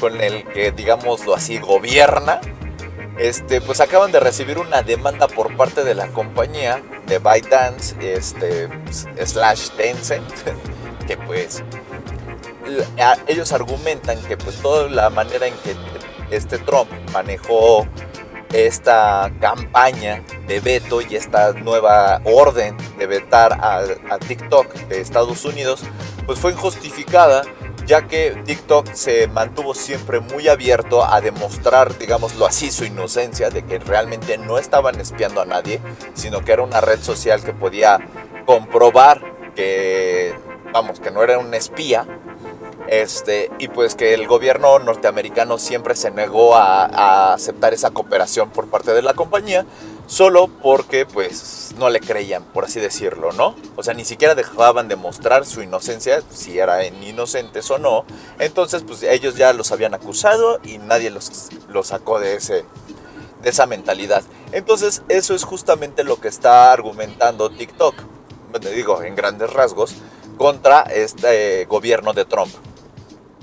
con 0.00 0.22
el 0.22 0.44
que 0.44 0.72
digámoslo 0.72 1.34
así 1.34 1.58
gobierna, 1.58 2.40
este, 3.18 3.60
pues 3.60 3.78
acaban 3.82 4.10
de 4.10 4.18
recibir 4.18 4.58
una 4.58 4.80
demanda 4.82 5.28
por 5.28 5.54
parte 5.54 5.84
de 5.84 5.94
la 5.94 6.08
compañía 6.08 6.82
de 7.06 7.18
ByteDance, 7.18 7.94
este, 8.00 8.68
slash 9.22 9.68
Tencent, 9.76 10.32
que 11.06 11.18
pues 11.18 11.62
ellos 13.26 13.52
argumentan 13.52 14.20
que 14.22 14.36
pues 14.36 14.56
toda 14.56 14.88
la 14.88 15.10
manera 15.10 15.46
en 15.46 15.54
que 15.58 15.74
este 16.30 16.58
Trump 16.58 16.90
manejó 17.12 17.86
esta 18.52 19.32
campaña 19.40 20.22
de 20.46 20.60
veto 20.60 21.00
y 21.00 21.16
esta 21.16 21.52
nueva 21.52 22.20
orden 22.24 22.76
de 22.98 23.06
vetar 23.06 23.52
a, 23.52 24.18
TikTok 24.18 24.72
de 24.88 25.00
Estados 25.00 25.44
Unidos, 25.44 25.82
pues 26.26 26.38
fue 26.38 26.52
injustificada, 26.52 27.42
ya 27.86 28.06
que 28.06 28.42
TikTok 28.44 28.92
se 28.92 29.26
mantuvo 29.26 29.74
siempre 29.74 30.20
muy 30.20 30.48
abierto 30.48 31.04
a 31.04 31.20
demostrar, 31.20 31.96
digámoslo 31.98 32.46
así, 32.46 32.70
su 32.70 32.84
inocencia 32.84 33.50
de 33.50 33.64
que 33.64 33.78
realmente 33.78 34.38
no 34.38 34.58
estaban 34.58 35.00
espiando 35.00 35.40
a 35.40 35.46
nadie, 35.46 35.80
sino 36.14 36.44
que 36.44 36.52
era 36.52 36.62
una 36.62 36.80
red 36.80 37.00
social 37.00 37.42
que 37.42 37.52
podía 37.52 37.98
comprobar 38.44 39.22
que, 39.54 40.34
vamos, 40.72 41.00
que 41.00 41.10
no 41.10 41.22
era 41.22 41.38
un 41.38 41.52
espía 41.54 42.06
este, 42.88 43.50
y 43.58 43.68
pues 43.68 43.94
que 43.94 44.14
el 44.14 44.26
gobierno 44.26 44.78
norteamericano 44.78 45.58
siempre 45.58 45.94
se 45.94 46.10
negó 46.10 46.56
a, 46.56 47.32
aceptar 47.32 47.72
esa 47.74 47.90
cooperación 47.90 48.50
por 48.50 48.68
parte 48.68 48.92
de 48.92 49.02
la 49.02 49.14
compañía, 49.14 49.64
solo 50.06 50.48
porque 50.48 51.06
pues 51.06 51.74
no 51.78 51.88
le 51.90 52.00
creían, 52.00 52.44
por 52.44 52.64
así 52.64 52.80
decirlo, 52.80 53.32
¿no? 53.32 53.54
O 53.76 53.82
sea, 53.82 53.94
ni 53.94 54.04
siquiera 54.04 54.34
dejaban 54.34 54.88
de 54.88 54.96
mostrar 54.96 55.46
su 55.46 55.62
inocencia, 55.62 56.22
si 56.30 56.58
eran 56.58 57.02
inocentes 57.02 57.70
o 57.70 57.78
no. 57.78 58.04
Entonces, 58.38 58.82
pues 58.86 59.02
ellos 59.02 59.36
ya 59.36 59.52
los 59.52 59.72
habían 59.72 59.94
acusado 59.94 60.60
y 60.64 60.78
nadie 60.78 61.10
los, 61.10 61.50
los 61.68 61.86
sacó 61.88 62.18
de, 62.18 62.34
ese, 62.36 62.64
de 63.42 63.50
esa 63.50 63.66
mentalidad. 63.66 64.22
Entonces, 64.52 65.02
eso 65.08 65.34
es 65.34 65.44
justamente 65.44 66.04
lo 66.04 66.20
que 66.20 66.28
está 66.28 66.72
argumentando 66.72 67.48
TikTok, 67.50 67.94
digo, 68.74 69.02
en 69.02 69.14
grandes 69.14 69.50
rasgos, 69.52 69.94
contra 70.36 70.82
este 70.82 71.64
gobierno 71.66 72.12
de 72.12 72.24
Trump. 72.24 72.52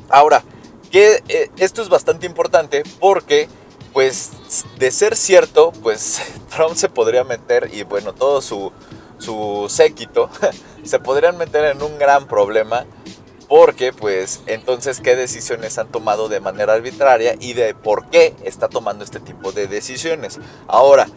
Ahora, 0.10 0.44
que 0.92 1.24
eh, 1.28 1.50
esto 1.58 1.82
es 1.82 1.90
bastante 1.90 2.26
importante 2.26 2.84
porque, 3.00 3.48
pues, 3.94 4.32
de 4.78 4.92
ser 4.92 5.16
cierto, 5.16 5.72
pues 5.84 6.22
Trump 6.56 6.76
se 6.76 6.90
podría 6.90 7.24
meter 7.24 7.70
y 7.74 7.84
bueno, 7.84 8.14
todo 8.14 8.42
su, 8.42 8.72
su 9.18 9.68
séquito 9.70 10.30
se 10.84 11.00
podrían 11.00 11.38
meter 11.38 11.66
en 11.66 11.82
un 11.82 11.98
gran 11.98 12.28
problema 12.28 12.86
porque 13.48 13.92
pues 13.92 14.42
entonces 14.46 15.02
qué 15.02 15.16
decisiones 15.16 15.80
han 15.80 15.88
tomado 15.88 16.30
de 16.30 16.40
manera 16.40 16.74
arbitraria 16.74 17.36
y 17.40 17.54
de 17.54 17.74
por 17.74 18.08
qué 18.12 18.36
está 18.44 18.70
tomando 18.70 19.04
este 19.04 19.20
tipo 19.20 19.52
de 19.52 19.66
decisiones. 19.66 20.40
Ahora, 20.68 21.08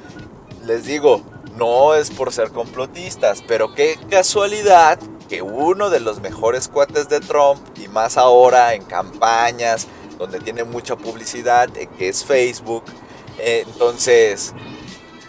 les 0.64 0.86
digo, 0.86 1.22
no 1.56 1.94
es 1.94 2.10
por 2.10 2.32
ser 2.32 2.50
complotistas, 2.50 3.42
pero 3.46 3.74
qué 3.74 3.98
casualidad 4.08 4.98
que 5.32 5.40
uno 5.40 5.88
de 5.88 5.98
los 5.98 6.20
mejores 6.20 6.68
cuates 6.68 7.08
de 7.08 7.18
Trump, 7.20 7.58
y 7.78 7.88
más 7.88 8.18
ahora 8.18 8.74
en 8.74 8.84
campañas, 8.84 9.86
donde 10.18 10.40
tiene 10.40 10.62
mucha 10.64 10.94
publicidad, 10.94 11.74
eh, 11.74 11.88
que 11.96 12.10
es 12.10 12.22
Facebook, 12.22 12.84
eh, 13.38 13.64
entonces, 13.66 14.52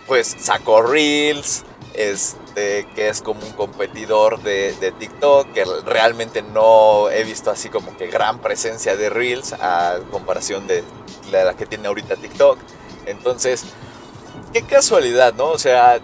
pues 0.06 0.36
sacó 0.38 0.82
Reels, 0.82 1.64
este, 1.94 2.86
que 2.94 3.08
es 3.08 3.22
como 3.22 3.46
un 3.46 3.54
competidor 3.54 4.44
de, 4.44 4.94
TikTok, 5.00 5.54
que 5.54 5.64
realmente 5.86 6.42
no 6.42 7.10
he 7.10 7.24
visto 7.24 7.50
así 7.50 7.70
como 7.70 7.96
que 7.96 8.08
gran 8.08 8.40
presencia 8.40 8.98
de 8.98 9.10
Reels 9.10 9.54
a 9.54 10.00
comparación 10.12 10.68
de 10.68 10.84
la 11.32 11.54
que 11.54 11.66
tiene 11.66 11.88
ahorita 11.88 12.18
TikTok. 12.18 12.58
Entonces, 13.06 13.64
qué 14.52 14.64
casualidad, 14.64 15.34
¿no? 15.34 15.46
O 15.46 15.58
sea, 15.58 15.96
eh, 15.96 16.02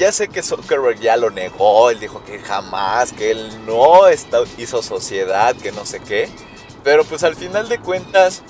ya 0.00 0.12
sé 0.12 0.28
que 0.28 0.42
Zuckerberg 0.42 0.98
ya 0.98 1.18
lo 1.18 1.30
negó, 1.30 1.90
él 1.90 2.00
dijo 2.00 2.24
que 2.24 2.38
jamás, 2.38 3.12
que 3.12 3.32
él 3.32 3.66
no 3.66 4.00
hizo 4.56 4.82
sociedad, 4.82 5.54
que 5.54 5.72
no 5.72 5.84
sé 5.84 6.00
qué. 6.00 6.30
Pero 6.82 7.04
pues 7.04 7.22
al 7.22 7.36
final 7.36 7.68
de 7.68 7.78
cuentas, 7.78 8.42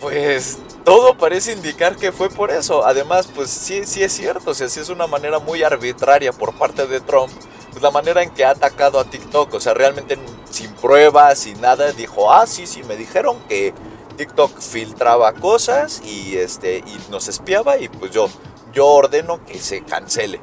pues 0.00 0.58
todo 0.84 1.16
parece 1.16 1.52
indicar 1.52 1.94
que 1.94 2.10
fue 2.10 2.30
por 2.30 2.50
eso. 2.50 2.84
Además, 2.84 3.28
pues 3.32 3.48
sí, 3.48 3.82
sí 3.84 4.02
es 4.02 4.12
cierto, 4.12 4.50
o 4.50 4.54
sea, 4.54 4.68
sí 4.68 4.80
es 4.80 4.88
una 4.88 5.06
manera 5.06 5.38
muy 5.38 5.62
arbitraria 5.62 6.32
por 6.32 6.52
parte 6.58 6.84
de 6.88 7.00
Trump, 7.00 7.32
pues 7.70 7.80
la 7.80 7.92
manera 7.92 8.20
en 8.24 8.30
que 8.30 8.44
ha 8.44 8.50
atacado 8.50 8.98
a 8.98 9.04
TikTok, 9.04 9.54
o 9.54 9.60
sea, 9.60 9.74
realmente 9.74 10.18
sin 10.50 10.72
pruebas, 10.72 11.38
sin 11.38 11.60
nada, 11.60 11.92
dijo, 11.92 12.32
ah, 12.32 12.44
sí, 12.48 12.66
sí, 12.66 12.82
me 12.82 12.96
dijeron 12.96 13.38
que 13.48 13.72
TikTok 14.16 14.58
filtraba 14.58 15.32
cosas 15.34 16.02
y, 16.04 16.38
este, 16.38 16.78
y 16.78 16.98
nos 17.08 17.28
espiaba 17.28 17.78
y 17.78 17.88
pues 17.88 18.10
yo, 18.10 18.28
yo 18.72 18.88
ordeno 18.88 19.46
que 19.46 19.60
se 19.60 19.84
cancele. 19.84 20.40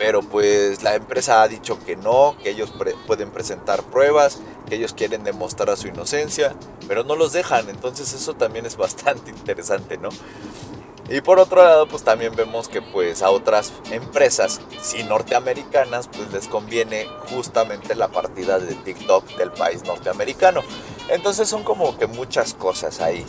Pero 0.00 0.22
pues 0.22 0.82
la 0.82 0.94
empresa 0.94 1.42
ha 1.42 1.48
dicho 1.48 1.78
que 1.84 1.94
no, 1.94 2.34
que 2.42 2.48
ellos 2.48 2.72
pueden 3.06 3.30
presentar 3.30 3.82
pruebas, 3.82 4.38
que 4.66 4.76
ellos 4.76 4.94
quieren 4.94 5.24
demostrar 5.24 5.76
su 5.76 5.88
inocencia, 5.88 6.54
pero 6.88 7.04
no 7.04 7.16
los 7.16 7.34
dejan. 7.34 7.68
Entonces 7.68 8.14
eso 8.14 8.32
también 8.32 8.64
es 8.64 8.76
bastante 8.78 9.30
interesante, 9.30 9.98
¿no? 9.98 10.08
Y 11.10 11.20
por 11.20 11.38
otro 11.38 11.62
lado, 11.62 11.86
pues 11.86 12.02
también 12.02 12.34
vemos 12.34 12.68
que 12.68 12.80
pues 12.80 13.20
a 13.20 13.28
otras 13.28 13.74
empresas, 13.90 14.62
si 14.80 15.04
norteamericanas, 15.04 16.08
pues 16.08 16.32
les 16.32 16.48
conviene 16.48 17.06
justamente 17.28 17.94
la 17.94 18.08
partida 18.08 18.58
de 18.58 18.74
TikTok 18.76 19.36
del 19.36 19.50
país 19.50 19.84
norteamericano. 19.84 20.62
Entonces 21.10 21.46
son 21.46 21.62
como 21.62 21.98
que 21.98 22.06
muchas 22.06 22.54
cosas 22.54 23.00
ahí, 23.00 23.26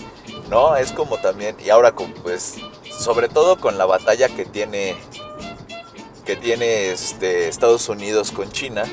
¿no? 0.49 0.77
Es 0.77 0.93
como 0.93 1.17
también, 1.17 1.57
y 1.59 1.69
ahora 1.69 1.93
pues, 2.23 2.55
sobre 2.87 3.27
todo 3.27 3.59
con 3.59 3.77
la 3.77 3.85
batalla 3.85 4.29
que 4.29 4.45
tiene 4.45 4.95
que 6.31 6.37
tiene 6.37 6.91
este, 6.91 7.49
Estados 7.49 7.89
Unidos 7.89 8.31
con 8.31 8.49
China, 8.53 8.83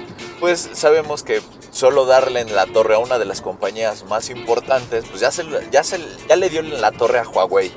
pues 0.40 0.70
sabemos 0.72 1.22
que 1.22 1.40
solo 1.70 2.04
darle 2.04 2.40
en 2.40 2.52
la 2.52 2.66
torre 2.66 2.96
a 2.96 2.98
una 2.98 3.16
de 3.16 3.26
las 3.26 3.42
compañías 3.42 4.02
más 4.06 4.28
importantes, 4.28 5.04
pues 5.08 5.20
ya, 5.20 5.30
se, 5.30 5.44
ya, 5.70 5.84
se, 5.84 6.00
ya 6.28 6.34
le 6.34 6.50
dio 6.50 6.58
en 6.58 6.80
la 6.80 6.90
torre 6.90 7.20
a 7.20 7.28
Huawei. 7.28 7.70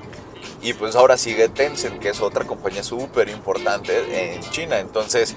Y 0.63 0.73
pues 0.73 0.95
ahora 0.95 1.15
sigue 1.15 1.47
Tencent, 1.47 1.99
que 1.99 2.09
es 2.09 2.21
otra 2.21 2.43
compañía 2.45 2.81
súper 2.81 3.29
importante 3.29 4.33
en 4.33 4.41
China. 4.49 4.79
Entonces, 4.79 5.35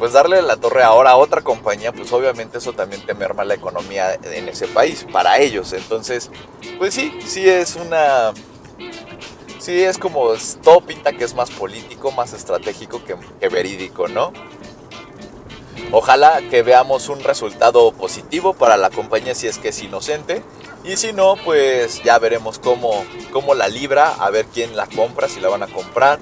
pues 0.00 0.12
darle 0.12 0.42
la 0.42 0.56
torre 0.56 0.82
ahora 0.82 1.10
a 1.10 1.16
otra 1.16 1.42
compañía, 1.42 1.92
pues 1.92 2.12
obviamente 2.12 2.58
eso 2.58 2.72
también 2.72 3.06
te 3.06 3.14
merma 3.14 3.44
la 3.44 3.54
economía 3.54 4.14
en 4.14 4.48
ese 4.48 4.66
país, 4.66 5.06
para 5.12 5.38
ellos. 5.38 5.72
Entonces, 5.74 6.28
pues 6.78 6.92
sí, 6.92 7.16
sí 7.24 7.48
es 7.48 7.76
una... 7.76 8.32
Sí 9.64 9.82
es 9.82 9.96
como 9.96 10.34
todo 10.62 10.82
pinta 10.82 11.14
que 11.14 11.24
es 11.24 11.34
más 11.34 11.50
político, 11.50 12.12
más 12.12 12.34
estratégico 12.34 13.00
que, 13.02 13.48
verídico, 13.48 14.08
¿no? 14.08 14.30
Ojalá 15.90 16.42
que 16.50 16.62
veamos 16.62 17.08
un 17.08 17.24
resultado 17.24 17.90
positivo 17.92 18.52
para 18.52 18.76
la 18.76 18.90
compañía 18.90 19.34
si 19.34 19.46
es 19.46 19.56
que 19.56 19.68
es 19.68 19.82
inocente 19.82 20.42
y 20.84 20.98
si 20.98 21.14
no, 21.14 21.36
pues 21.42 22.02
ya 22.02 22.18
veremos 22.18 22.58
cómo, 22.58 23.06
cómo 23.32 23.54
la 23.54 23.68
libra, 23.68 24.10
a 24.10 24.28
ver 24.28 24.44
quién 24.52 24.76
la 24.76 24.86
compra, 24.86 25.30
si 25.30 25.40
la 25.40 25.48
van 25.48 25.62
a 25.62 25.66
comprar. 25.66 26.18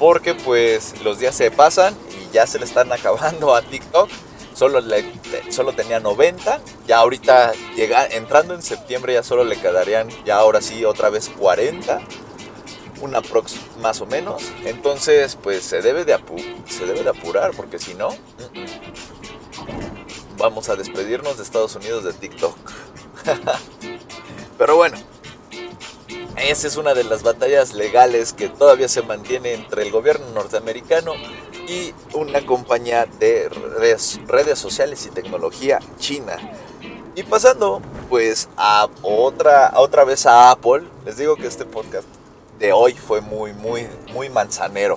Porque 0.00 0.34
pues 0.34 1.00
los 1.04 1.20
días 1.20 1.36
se 1.36 1.52
pasan 1.52 1.94
y 2.20 2.34
ya 2.34 2.48
se 2.48 2.58
le 2.58 2.64
están 2.64 2.90
acabando 2.90 3.54
a 3.54 3.62
TikTok. 3.62 4.10
Solo, 4.54 4.80
le, 4.80 5.04
solo 5.50 5.72
tenía 5.72 6.00
90, 6.00 6.60
ya 6.88 6.98
ahorita 6.98 7.52
llega, 7.76 8.06
entrando 8.06 8.54
en 8.54 8.62
septiembre 8.62 9.14
ya 9.14 9.22
solo 9.22 9.44
le 9.44 9.56
quedarían, 9.56 10.08
ya 10.26 10.36
ahora 10.36 10.60
sí 10.60 10.84
otra 10.84 11.10
vez 11.10 11.30
40, 11.30 12.02
una 13.02 13.20
prox 13.20 13.56
más 13.80 14.00
o 14.00 14.06
menos. 14.06 14.50
Entonces 14.64 15.36
pues 15.42 15.64
se 15.64 15.82
debe 15.82 16.04
de, 16.04 16.18
se 16.68 16.86
debe 16.86 17.02
de 17.02 17.10
apurar 17.10 17.50
porque 17.54 17.78
si 17.78 17.94
no, 17.94 18.08
vamos 20.38 20.68
a 20.70 20.76
despedirnos 20.76 21.36
de 21.36 21.42
Estados 21.42 21.76
Unidos 21.76 22.04
de 22.04 22.12
TikTok. 22.14 22.56
Pero 24.58 24.76
bueno, 24.76 24.96
esa 26.36 26.66
es 26.66 26.76
una 26.76 26.94
de 26.94 27.04
las 27.04 27.22
batallas 27.22 27.74
legales 27.74 28.32
que 28.32 28.48
todavía 28.48 28.88
se 28.88 29.02
mantiene 29.02 29.54
entre 29.54 29.82
el 29.82 29.90
gobierno 29.90 30.26
norteamericano 30.30 31.12
y 31.68 31.92
una 32.14 32.44
compañía 32.46 33.06
de 33.18 33.48
redes, 33.48 34.20
redes 34.26 34.58
sociales 34.58 35.04
y 35.06 35.10
tecnología 35.10 35.80
china. 35.98 36.36
Y 37.14 37.24
pasando 37.24 37.82
pues 38.08 38.48
a 38.56 38.88
otra, 39.02 39.66
a 39.66 39.80
otra 39.80 40.04
vez 40.04 40.24
a 40.26 40.50
Apple, 40.50 40.84
les 41.04 41.16
digo 41.16 41.36
que 41.36 41.46
este 41.46 41.64
podcast 41.64 42.06
de 42.62 42.72
hoy 42.72 42.94
fue 42.94 43.20
muy, 43.20 43.52
muy, 43.52 43.88
muy 44.12 44.30
manzanero. 44.30 44.96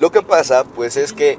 Lo 0.00 0.10
que 0.10 0.22
pasa 0.22 0.64
pues 0.64 0.96
es 0.96 1.12
que 1.12 1.38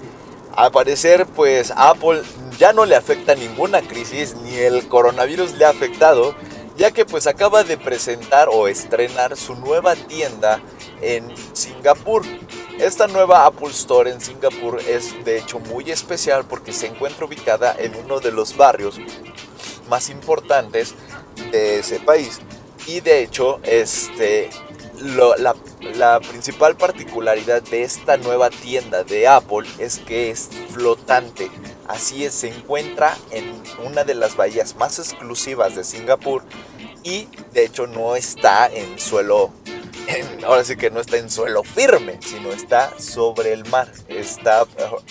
al 0.55 0.71
parecer 0.71 1.25
pues 1.25 1.73
Apple 1.75 2.21
ya 2.57 2.71
no 2.71 2.85
le 2.85 2.95
afecta 2.95 3.35
ninguna 3.35 3.81
crisis, 3.81 4.33
ni 4.35 4.55
el 4.55 4.87
coronavirus 4.87 5.55
le 5.55 5.65
ha 5.65 5.69
afectado, 5.69 6.33
ya 6.77 6.91
que 6.91 7.05
pues 7.05 7.27
acaba 7.27 7.65
de 7.65 7.77
presentar 7.77 8.47
o 8.49 8.69
estrenar 8.69 9.35
su 9.35 9.55
nueva 9.55 9.95
tienda 9.95 10.61
en 11.01 11.33
Singapur. 11.51 12.23
Esta 12.79 13.07
nueva 13.07 13.45
Apple 13.45 13.71
Store 13.71 14.09
en 14.09 14.21
Singapur 14.21 14.79
es 14.87 15.25
de 15.25 15.37
hecho 15.37 15.59
muy 15.59 15.91
especial 15.91 16.45
porque 16.45 16.71
se 16.71 16.87
encuentra 16.87 17.25
ubicada 17.25 17.75
en 17.77 17.93
uno 17.95 18.21
de 18.21 18.31
los 18.31 18.55
barrios 18.55 19.01
más 19.89 20.09
importantes 20.09 20.95
de 21.51 21.79
ese 21.79 21.99
país. 21.99 22.39
Y 22.87 23.01
de 23.01 23.23
hecho, 23.23 23.59
este, 23.63 24.49
la, 25.03 26.19
principal 26.19 26.75
particularidad 26.75 27.61
de 27.63 27.83
esta 27.83 28.17
nueva 28.17 28.49
tienda 28.49 29.03
de 29.03 29.27
Apple 29.27 29.67
es 29.77 29.99
que 29.99 30.29
es 30.29 30.49
flotante. 30.69 31.49
Así 31.87 32.25
es, 32.25 32.33
se 32.33 32.47
encuentra 32.47 33.15
en 33.31 33.61
una 33.85 34.03
de 34.03 34.15
las 34.15 34.35
bahías 34.35 34.75
más 34.77 34.99
exclusivas 34.99 35.75
de 35.75 35.83
Singapur 35.83 36.43
y 37.03 37.27
de 37.53 37.65
hecho 37.65 37.87
no 37.87 38.15
está 38.15 38.67
en 38.67 38.97
suelo, 38.97 39.51
ahora 40.45 40.63
sí 40.63 40.77
que 40.77 40.89
no 40.89 41.01
está 41.01 41.17
en 41.17 41.29
suelo 41.29 41.63
firme, 41.63 42.19
sino 42.21 42.51
está 42.51 42.97
sobre 42.97 43.53
el 43.53 43.65
mar. 43.65 43.91
Está 44.07 44.65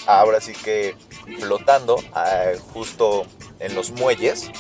ahora 0.07 0.41
sí 0.41 0.53
que 0.53 0.97
flotando 1.41 2.03
ah, 2.15 2.53
justo 2.73 3.27
en 3.61 3.75
los 3.75 3.91
muelles 3.91 4.51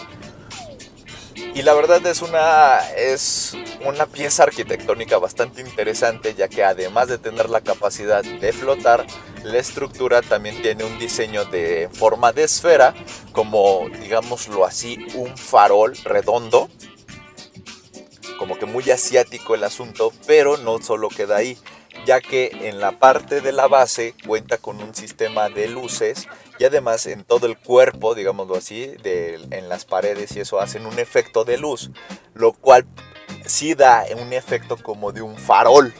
y 1.54 1.62
la 1.62 1.74
verdad 1.74 2.04
es 2.06 2.22
una, 2.22 2.78
es 2.96 3.56
una 3.84 4.06
pieza 4.06 4.44
arquitectónica 4.44 5.18
bastante 5.18 5.60
interesante, 5.60 6.34
ya 6.34 6.48
que 6.48 6.64
además 6.64 7.08
de 7.08 7.18
tener 7.18 7.50
la 7.50 7.60
capacidad 7.60 8.22
de 8.22 8.52
flotar, 8.52 9.06
la 9.42 9.58
estructura 9.58 10.22
también 10.22 10.62
tiene 10.62 10.84
un 10.84 10.98
diseño 10.98 11.44
de 11.44 11.88
forma 11.92 12.32
de 12.32 12.44
esfera, 12.44 12.94
como 13.32 13.88
digámoslo 14.00 14.64
así, 14.64 14.98
un 15.14 15.36
farol 15.36 15.96
redondo. 16.04 16.68
Como 18.38 18.58
que 18.58 18.66
muy 18.66 18.90
asiático 18.90 19.54
el 19.54 19.64
asunto, 19.64 20.12
pero 20.26 20.56
no 20.56 20.80
solo 20.80 21.08
queda 21.08 21.36
ahí, 21.36 21.58
ya 22.06 22.20
que 22.20 22.50
en 22.62 22.80
la 22.80 22.92
parte 22.98 23.40
de 23.40 23.52
la 23.52 23.68
base 23.68 24.14
cuenta 24.26 24.58
con 24.58 24.82
un 24.82 24.94
sistema 24.94 25.48
de 25.48 25.68
luces 25.68 26.26
y 26.62 26.64
además 26.64 27.06
en 27.06 27.24
todo 27.24 27.48
el 27.48 27.58
cuerpo, 27.58 28.14
digámoslo 28.14 28.54
así, 28.54 28.94
en 29.02 29.68
las 29.68 29.84
paredes 29.84 30.36
y 30.36 30.40
eso 30.40 30.60
hacen 30.60 30.86
un 30.86 30.96
efecto 31.00 31.44
de 31.44 31.58
luz, 31.58 31.90
lo 32.34 32.52
cual 32.52 32.86
sí 33.44 33.74
da 33.74 34.04
un 34.16 34.32
efecto 34.32 34.76
como 34.76 35.10
de 35.10 35.22
un 35.22 35.36
farol 35.36 35.92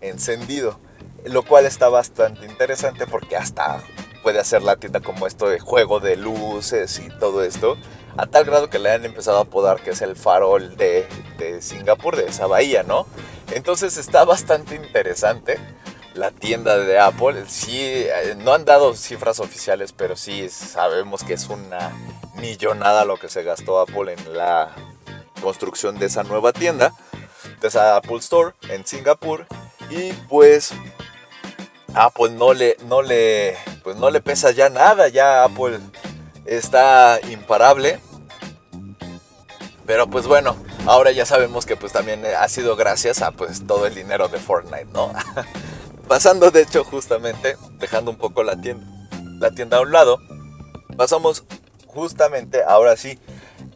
encendido, 0.00 0.80
lo 1.24 1.44
cual 1.44 1.66
está 1.66 1.88
bastante 1.88 2.46
interesante 2.46 3.06
porque 3.06 3.36
hasta 3.36 3.80
puede 4.24 4.40
hacer 4.40 4.64
la 4.64 4.74
tienda 4.74 4.98
como 4.98 5.24
esto 5.28 5.48
de 5.48 5.60
juego 5.60 6.00
de 6.00 6.16
luces 6.16 6.98
y 6.98 7.10
todo 7.20 7.44
esto, 7.44 7.76
a 8.16 8.26
tal 8.26 8.44
grado 8.44 8.68
que 8.68 8.80
le 8.80 8.90
han 8.90 9.04
empezado 9.04 9.38
a 9.38 9.42
apodar 9.42 9.80
que 9.84 9.90
es 9.90 10.02
el 10.02 10.16
farol 10.16 10.76
de, 10.76 11.06
de 11.38 11.62
Singapur, 11.62 12.16
de 12.16 12.26
esa 12.26 12.48
bahía, 12.48 12.82
¿no? 12.82 13.06
Entonces 13.52 13.96
está 13.96 14.24
bastante 14.24 14.74
interesante 14.74 15.60
la 16.18 16.32
tienda 16.32 16.76
de 16.76 16.98
Apple. 16.98 17.44
Sí, 17.48 17.78
eh, 17.80 18.34
no 18.36 18.52
han 18.52 18.64
dado 18.64 18.94
cifras 18.94 19.38
oficiales, 19.40 19.92
pero 19.92 20.16
sí 20.16 20.48
sabemos 20.50 21.22
que 21.22 21.34
es 21.34 21.48
una 21.48 21.92
millonada 22.34 23.04
lo 23.04 23.16
que 23.16 23.28
se 23.28 23.44
gastó 23.44 23.80
Apple 23.80 24.12
en 24.12 24.36
la 24.36 24.70
construcción 25.40 25.98
de 25.98 26.06
esa 26.06 26.24
nueva 26.24 26.52
tienda, 26.52 26.92
de 27.60 27.68
esa 27.68 27.96
Apple 27.96 28.18
Store 28.18 28.54
en 28.68 28.84
Singapur. 28.84 29.46
Y 29.90 30.12
pues 30.28 30.72
Apple 31.94 32.30
no 32.30 32.52
le, 32.52 32.76
no 32.86 33.00
le, 33.00 33.56
pues 33.84 33.96
no 33.96 34.10
le 34.10 34.20
pesa 34.20 34.50
ya 34.50 34.68
nada, 34.68 35.08
ya 35.08 35.44
Apple 35.44 35.78
está 36.44 37.20
imparable. 37.30 38.00
Pero 39.86 40.06
pues 40.10 40.26
bueno, 40.26 40.56
ahora 40.84 41.12
ya 41.12 41.24
sabemos 41.24 41.64
que 41.64 41.76
pues 41.76 41.92
también 41.92 42.22
ha 42.26 42.48
sido 42.48 42.76
gracias 42.76 43.22
a 43.22 43.30
pues 43.30 43.66
todo 43.66 43.86
el 43.86 43.94
dinero 43.94 44.28
de 44.28 44.38
Fortnite, 44.38 44.88
¿no? 44.92 45.12
Pasando 46.08 46.50
de 46.50 46.62
hecho 46.62 46.84
justamente, 46.84 47.56
dejando 47.78 48.10
un 48.10 48.16
poco 48.16 48.42
la 48.42 48.58
tienda, 48.58 48.86
la 49.38 49.50
tienda 49.50 49.76
a 49.76 49.82
un 49.82 49.92
lado, 49.92 50.18
pasamos 50.96 51.44
justamente 51.86 52.62
ahora 52.66 52.96
sí 52.96 53.18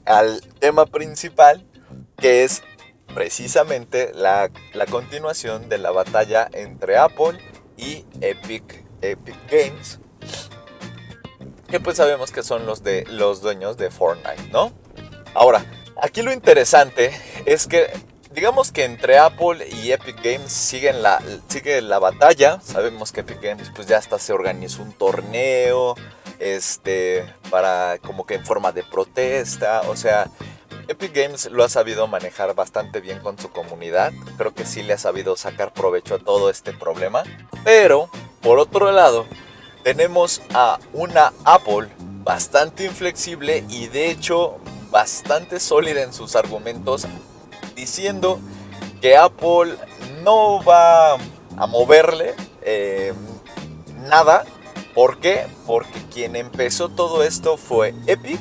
al 0.06 0.42
tema 0.58 0.86
principal 0.86 1.66
que 2.16 2.44
es 2.44 2.62
precisamente 3.14 4.12
la, 4.14 4.50
la 4.72 4.86
continuación 4.86 5.68
de 5.68 5.76
la 5.76 5.90
batalla 5.90 6.48
entre 6.52 6.96
Apple 6.96 7.38
y 7.76 8.06
Epic, 8.20 8.82
Epic 9.02 9.36
Games 9.50 10.00
que 11.68 11.80
pues 11.80 11.96
sabemos 11.96 12.32
que 12.32 12.42
son 12.42 12.66
los 12.66 12.82
de 12.82 13.04
los 13.08 13.40
dueños 13.40 13.78
de 13.78 13.90
Fortnite, 13.90 14.50
¿no? 14.52 14.72
Ahora, 15.32 15.64
aquí 16.02 16.20
lo 16.20 16.30
interesante 16.30 17.10
es 17.46 17.66
que 17.66 17.90
digamos 18.34 18.72
que 18.72 18.84
entre 18.84 19.18
Apple 19.18 19.66
y 19.68 19.92
Epic 19.92 20.16
Games 20.22 20.52
siguen 20.52 21.02
la, 21.02 21.22
sigue 21.48 21.80
la 21.82 21.98
batalla. 21.98 22.60
Sabemos 22.62 23.12
que 23.12 23.20
Epic 23.20 23.40
Games 23.40 23.70
pues 23.74 23.86
ya 23.86 23.98
hasta 23.98 24.18
se 24.18 24.32
organizó 24.32 24.82
un 24.82 24.92
torneo, 24.92 25.94
este, 26.38 27.24
para 27.50 27.98
como 27.98 28.26
que 28.26 28.34
en 28.34 28.44
forma 28.44 28.72
de 28.72 28.82
protesta, 28.82 29.82
o 29.88 29.96
sea, 29.96 30.28
Epic 30.88 31.14
Games 31.14 31.50
lo 31.50 31.62
ha 31.64 31.68
sabido 31.68 32.06
manejar 32.06 32.54
bastante 32.54 33.00
bien 33.00 33.20
con 33.20 33.38
su 33.38 33.50
comunidad. 33.50 34.12
Creo 34.36 34.54
que 34.54 34.66
sí 34.66 34.82
le 34.82 34.94
ha 34.94 34.98
sabido 34.98 35.36
sacar 35.36 35.72
provecho 35.72 36.16
a 36.16 36.18
todo 36.18 36.50
este 36.50 36.72
problema. 36.72 37.22
Pero, 37.64 38.10
por 38.40 38.58
otro 38.58 38.90
lado, 38.90 39.26
tenemos 39.84 40.42
a 40.52 40.78
una 40.92 41.32
Apple 41.44 41.88
bastante 42.24 42.84
inflexible 42.84 43.64
y 43.68 43.88
de 43.88 44.10
hecho 44.10 44.58
bastante 44.90 45.60
sólida 45.60 46.02
en 46.02 46.12
sus 46.12 46.36
argumentos 46.36 47.06
diciendo 47.82 48.38
que 49.00 49.16
Apple 49.16 49.74
no 50.22 50.62
va 50.62 51.14
a 51.14 51.66
moverle 51.66 52.34
eh, 52.62 53.12
nada. 54.08 54.44
¿Por 54.94 55.18
qué? 55.18 55.46
Porque 55.66 56.00
quien 56.12 56.36
empezó 56.36 56.90
todo 56.90 57.24
esto 57.24 57.56
fue 57.56 57.92
Epic 58.06 58.40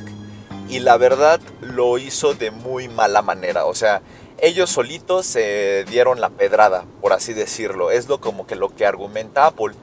y 0.69 0.77
la 0.77 0.97
verdad 0.97 1.41
lo 1.60 1.97
hizo 1.97 2.36
de 2.36 2.51
muy 2.51 2.88
mala 2.88 3.23
manera. 3.23 3.65
O 3.65 3.73
sea, 3.73 4.04
ellos 4.38 4.69
solitos 4.69 5.25
se 5.25 5.86
dieron 5.86 6.21
la 6.21 6.30
pedrada, 6.30 6.86
por 7.01 7.12
así 7.12 7.34
decirlo. 7.34 7.89
Es 7.89 8.08
lo 8.08 8.21
como 8.21 8.45
que 8.45 8.56
lo 8.56 8.75
que 8.75 8.86
argumenta 8.86 9.47
Apple 9.47 9.73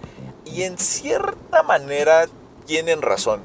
y 0.45 0.63
en 0.63 0.79
cierta 0.79 1.65
manera 1.65 2.29
tienen 2.65 3.03
razón. 3.03 3.43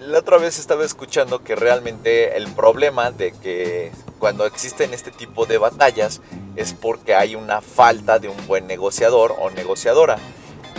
La 0.00 0.18
otra 0.18 0.38
vez 0.38 0.58
estaba 0.58 0.84
escuchando 0.84 1.42
que 1.42 1.54
realmente 1.56 2.36
el 2.36 2.48
problema 2.48 3.10
de 3.10 3.32
que 3.32 3.92
cuando 4.18 4.46
existen 4.46 4.94
este 4.94 5.10
tipo 5.10 5.46
de 5.46 5.58
batallas 5.58 6.20
es 6.56 6.72
porque 6.72 7.14
hay 7.14 7.34
una 7.34 7.60
falta 7.60 8.18
de 8.18 8.28
un 8.28 8.46
buen 8.46 8.66
negociador 8.66 9.34
o 9.38 9.50
negociadora. 9.50 10.18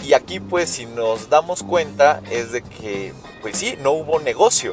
Y 0.03 0.13
aquí 0.13 0.39
pues 0.39 0.69
si 0.69 0.85
nos 0.85 1.29
damos 1.29 1.63
cuenta 1.63 2.21
es 2.29 2.51
de 2.51 2.61
que 2.61 3.13
pues 3.41 3.57
sí, 3.57 3.77
no 3.81 3.91
hubo 3.91 4.19
negocio. 4.19 4.71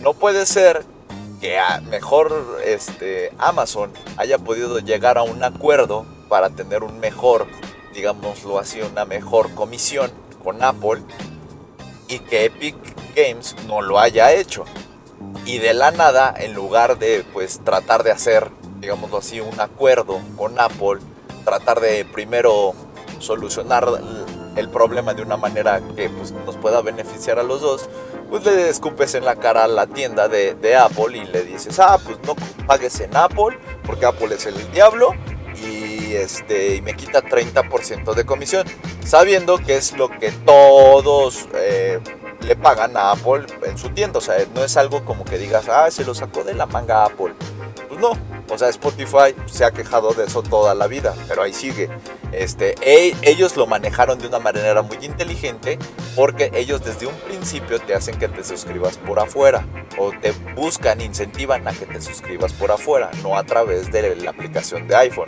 No 0.00 0.14
puede 0.14 0.46
ser 0.46 0.84
que 1.40 1.58
a 1.58 1.80
mejor 1.80 2.60
este, 2.64 3.32
Amazon 3.38 3.92
haya 4.16 4.38
podido 4.38 4.78
llegar 4.78 5.18
a 5.18 5.22
un 5.22 5.42
acuerdo 5.42 6.06
para 6.28 6.50
tener 6.50 6.82
un 6.82 7.00
mejor 7.00 7.46
digámoslo 7.92 8.58
así, 8.58 8.80
una 8.80 9.04
mejor 9.04 9.54
comisión 9.54 10.10
con 10.42 10.62
Apple 10.62 11.02
y 12.08 12.18
que 12.18 12.46
Epic 12.46 12.76
Games 13.14 13.56
no 13.66 13.82
lo 13.82 13.98
haya 13.98 14.32
hecho. 14.32 14.64
Y 15.44 15.58
de 15.58 15.74
la 15.74 15.90
nada, 15.90 16.34
en 16.36 16.54
lugar 16.54 16.98
de 16.98 17.24
pues 17.32 17.60
tratar 17.64 18.02
de 18.02 18.12
hacer, 18.12 18.50
digámoslo 18.80 19.18
así, 19.18 19.40
un 19.40 19.60
acuerdo 19.60 20.20
con 20.36 20.58
Apple, 20.58 21.00
tratar 21.44 21.80
de 21.80 22.04
primero 22.04 22.74
solucionar 23.18 23.88
el 24.56 24.68
problema 24.68 25.14
de 25.14 25.22
una 25.22 25.36
manera 25.36 25.80
que 25.96 26.10
pues, 26.10 26.32
nos 26.32 26.56
pueda 26.56 26.82
beneficiar 26.82 27.38
a 27.38 27.42
los 27.42 27.60
dos, 27.60 27.88
pues 28.28 28.44
le 28.44 28.68
escupes 28.68 29.14
en 29.14 29.24
la 29.24 29.36
cara 29.36 29.64
a 29.64 29.68
la 29.68 29.86
tienda 29.86 30.28
de, 30.28 30.54
de 30.54 30.76
Apple 30.76 31.16
y 31.16 31.24
le 31.24 31.42
dices, 31.42 31.78
ah, 31.78 31.98
pues 32.04 32.18
no 32.26 32.34
pagues 32.66 33.00
en 33.00 33.16
Apple, 33.16 33.58
porque 33.84 34.06
Apple 34.06 34.34
es 34.34 34.46
el 34.46 34.72
diablo, 34.72 35.14
y, 36.12 36.16
este, 36.16 36.76
y 36.76 36.82
me 36.82 36.94
quita 36.94 37.22
30% 37.22 38.14
de 38.14 38.24
comisión, 38.24 38.66
sabiendo 39.04 39.58
que 39.58 39.76
es 39.76 39.96
lo 39.96 40.08
que 40.08 40.30
todos 40.30 41.48
eh, 41.54 42.00
le 42.40 42.56
pagan 42.56 42.96
a 42.96 43.12
Apple 43.12 43.46
en 43.64 43.78
su 43.78 43.90
tienda. 43.90 44.18
O 44.18 44.22
sea, 44.22 44.36
no 44.54 44.64
es 44.64 44.76
algo 44.76 45.04
como 45.04 45.24
que 45.24 45.38
digas, 45.38 45.68
ah, 45.68 45.90
se 45.90 46.04
lo 46.04 46.14
sacó 46.14 46.44
de 46.44 46.54
la 46.54 46.66
manga 46.66 47.04
Apple. 47.04 47.34
Pues 47.88 48.00
no, 48.00 48.12
o 48.48 48.58
sea, 48.58 48.68
Spotify 48.68 49.34
se 49.46 49.64
ha 49.64 49.70
quejado 49.70 50.12
de 50.12 50.24
eso 50.24 50.42
toda 50.42 50.74
la 50.74 50.86
vida, 50.86 51.14
pero 51.28 51.42
ahí 51.42 51.52
sigue. 51.52 51.88
Este, 52.32 52.74
e, 52.80 53.14
ellos 53.22 53.56
lo 53.56 53.66
manejaron 53.66 54.18
de 54.18 54.26
una 54.26 54.38
manera 54.38 54.82
muy 54.82 54.98
inteligente 55.02 55.78
porque 56.16 56.50
ellos 56.54 56.84
desde 56.84 57.06
un 57.06 57.14
principio 57.14 57.80
te 57.80 57.94
hacen 57.94 58.18
que 58.18 58.28
te 58.28 58.44
suscribas 58.44 58.96
por 58.98 59.20
afuera 59.20 59.66
o 59.98 60.10
te 60.10 60.32
buscan, 60.54 61.00
incentivan 61.00 61.66
a 61.68 61.72
que 61.72 61.86
te 61.86 62.00
suscribas 62.00 62.52
por 62.52 62.70
afuera, 62.70 63.10
no 63.22 63.36
a 63.36 63.44
través 63.44 63.92
de 63.92 64.16
la 64.16 64.30
aplicación 64.30 64.88
de 64.88 64.96
iPhone. 64.96 65.26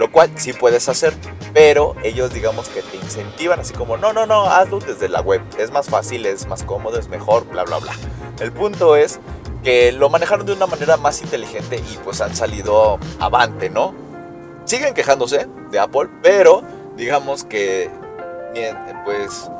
Lo 0.00 0.10
cual 0.10 0.30
sí 0.36 0.54
puedes 0.54 0.88
hacer, 0.88 1.12
pero 1.52 1.94
ellos 2.02 2.32
digamos 2.32 2.70
que 2.70 2.80
te 2.80 2.96
incentivan 2.96 3.60
así 3.60 3.74
como, 3.74 3.98
no, 3.98 4.14
no, 4.14 4.24
no, 4.24 4.46
hazlo 4.46 4.78
desde 4.78 5.10
la 5.10 5.20
web. 5.20 5.42
Es 5.58 5.70
más 5.72 5.90
fácil, 5.90 6.24
es 6.24 6.46
más 6.46 6.62
cómodo, 6.62 6.98
es 6.98 7.08
mejor, 7.08 7.46
bla, 7.46 7.64
bla, 7.64 7.76
bla. 7.76 7.92
El 8.40 8.50
punto 8.50 8.96
es 8.96 9.20
que 9.62 9.92
lo 9.92 10.08
manejaron 10.08 10.46
de 10.46 10.54
una 10.54 10.66
manera 10.66 10.96
más 10.96 11.20
inteligente 11.20 11.76
y 11.76 11.98
pues 11.98 12.22
han 12.22 12.34
salido 12.34 12.98
avante, 13.18 13.68
¿no? 13.68 13.92
Siguen 14.64 14.94
quejándose 14.94 15.46
de 15.70 15.78
Apple, 15.78 16.08
pero 16.22 16.62
digamos 16.96 17.44
que, 17.44 17.90
pues, 19.04 19.50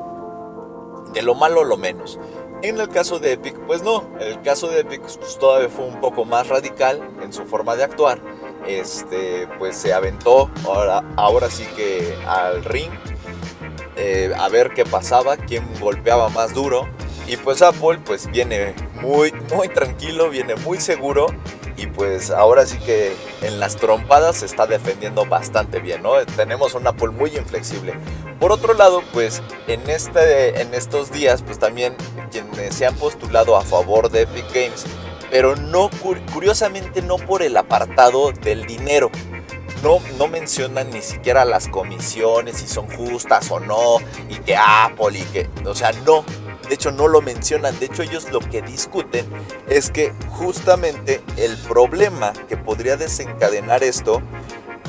de 1.13 1.21
lo 1.21 1.35
malo 1.35 1.65
lo 1.65 1.77
menos. 1.77 2.19
En 2.63 2.81
el 2.81 2.89
caso 2.89 3.19
de 3.19 3.33
Epic, 3.33 3.59
pues 3.67 3.83
no. 3.83 4.05
En 4.21 4.29
el 4.29 4.41
caso 4.41 4.69
de 4.69 4.81
Epic 4.81 5.03
pues, 5.03 5.39
todavía 5.39 5.69
fue 5.69 5.85
un 5.85 6.01
poco 6.01 6.25
más 6.25 6.49
radical 6.49 7.07
en 7.23 7.31
su 7.31 7.45
forma 7.45 7.77
de 7.77 7.85
actuar. 7.85 8.23
Este, 8.67 9.49
pues 9.59 9.77
se 9.77 9.93
aventó 9.93 10.51
ahora, 10.65 11.03
ahora 11.17 11.51
sí 11.51 11.67
que 11.77 12.17
al 12.27 12.65
ring 12.65 12.91
eh, 13.97 14.33
a 14.37 14.49
ver 14.49 14.71
qué 14.71 14.85
pasaba, 14.85 15.37
quién 15.37 15.67
golpeaba 15.81 16.29
más 16.31 16.55
duro. 16.55 16.89
Y 17.27 17.37
pues 17.37 17.63
Apple 17.63 18.01
pues 18.05 18.31
viene 18.31 18.75
muy, 19.01 19.33
muy 19.55 19.69
tranquilo, 19.69 20.31
viene 20.31 20.57
muy 20.57 20.81
seguro 20.81 21.27
y 21.77 21.87
pues 21.87 22.31
ahora 22.31 22.67
sí 22.67 22.79
que 22.79 23.15
en 23.43 23.61
las 23.61 23.77
trompadas 23.77 24.39
se 24.39 24.47
está 24.47 24.67
defendiendo 24.67 25.25
bastante 25.27 25.81
bien, 25.81 26.03
¿no? 26.03 26.13
Tenemos 26.37 26.75
un 26.75 26.87
Apple 26.87 27.09
muy 27.09 27.37
inflexible. 27.37 27.95
Por 28.39 28.53
otro 28.53 28.75
lado, 28.75 29.03
pues 29.13 29.43
en, 29.67 29.89
este, 29.89 30.61
en 30.61 30.75
estos 30.75 31.11
días 31.11 31.43
pues 31.43 31.59
también 31.59 31.95
quienes 32.31 32.75
se 32.75 32.87
han 32.87 32.95
postulado 32.97 33.57
a 33.57 33.63
favor 33.63 34.11
de 34.11 34.23
Epic 34.23 34.47
Games, 34.53 34.85
pero 35.31 35.57
no 35.57 35.91
curiosamente 36.33 37.03
no 37.03 37.17
por 37.17 37.43
el 37.43 37.57
apartado 37.57 38.33
del 38.33 38.67
dinero. 38.67 39.11
No, 39.83 39.99
no, 40.19 40.29
mencionan 40.29 40.91
ni 40.91 41.01
siquiera 41.01 41.47
las 41.47 41.67
comisiones, 41.69 42.59
si 42.59 42.69
son 42.69 42.87
justas 42.89 43.51
o 43.51 43.61
no, 43.61 43.97
y 44.29 44.35
que 44.37 44.55
Apple 44.55 45.19
y 45.19 45.23
que, 45.23 45.49
o 45.65 45.75
sea, 45.75 45.93
no, 46.05 46.23
de 46.69 46.75
hecho 46.75 46.93
no 46.93 47.09
lo 47.09 47.23
mencionan, 47.23 47.79
de 47.81 47.87
hecho 47.87 48.03
ellos 48.03 48.31
lo 48.31 48.41
que 48.41 48.61
discuten 48.61 49.27
es 49.71 49.91
que 49.91 50.13
justamente 50.29 51.23
el 51.39 51.57
problema 51.57 52.35
que 52.47 52.59
podría 52.59 52.99
desencadenar 52.99 53.83
esto 53.83 54.21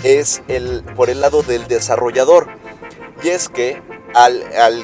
es 0.03 0.43
el, 0.47 0.83
por 0.95 1.09
el 1.09 1.21
lado 1.21 1.41
del 1.41 1.67
desarrollador. 1.67 2.47
Y 3.23 3.29
es 3.29 3.49
que 3.49 3.81
al, 4.13 4.43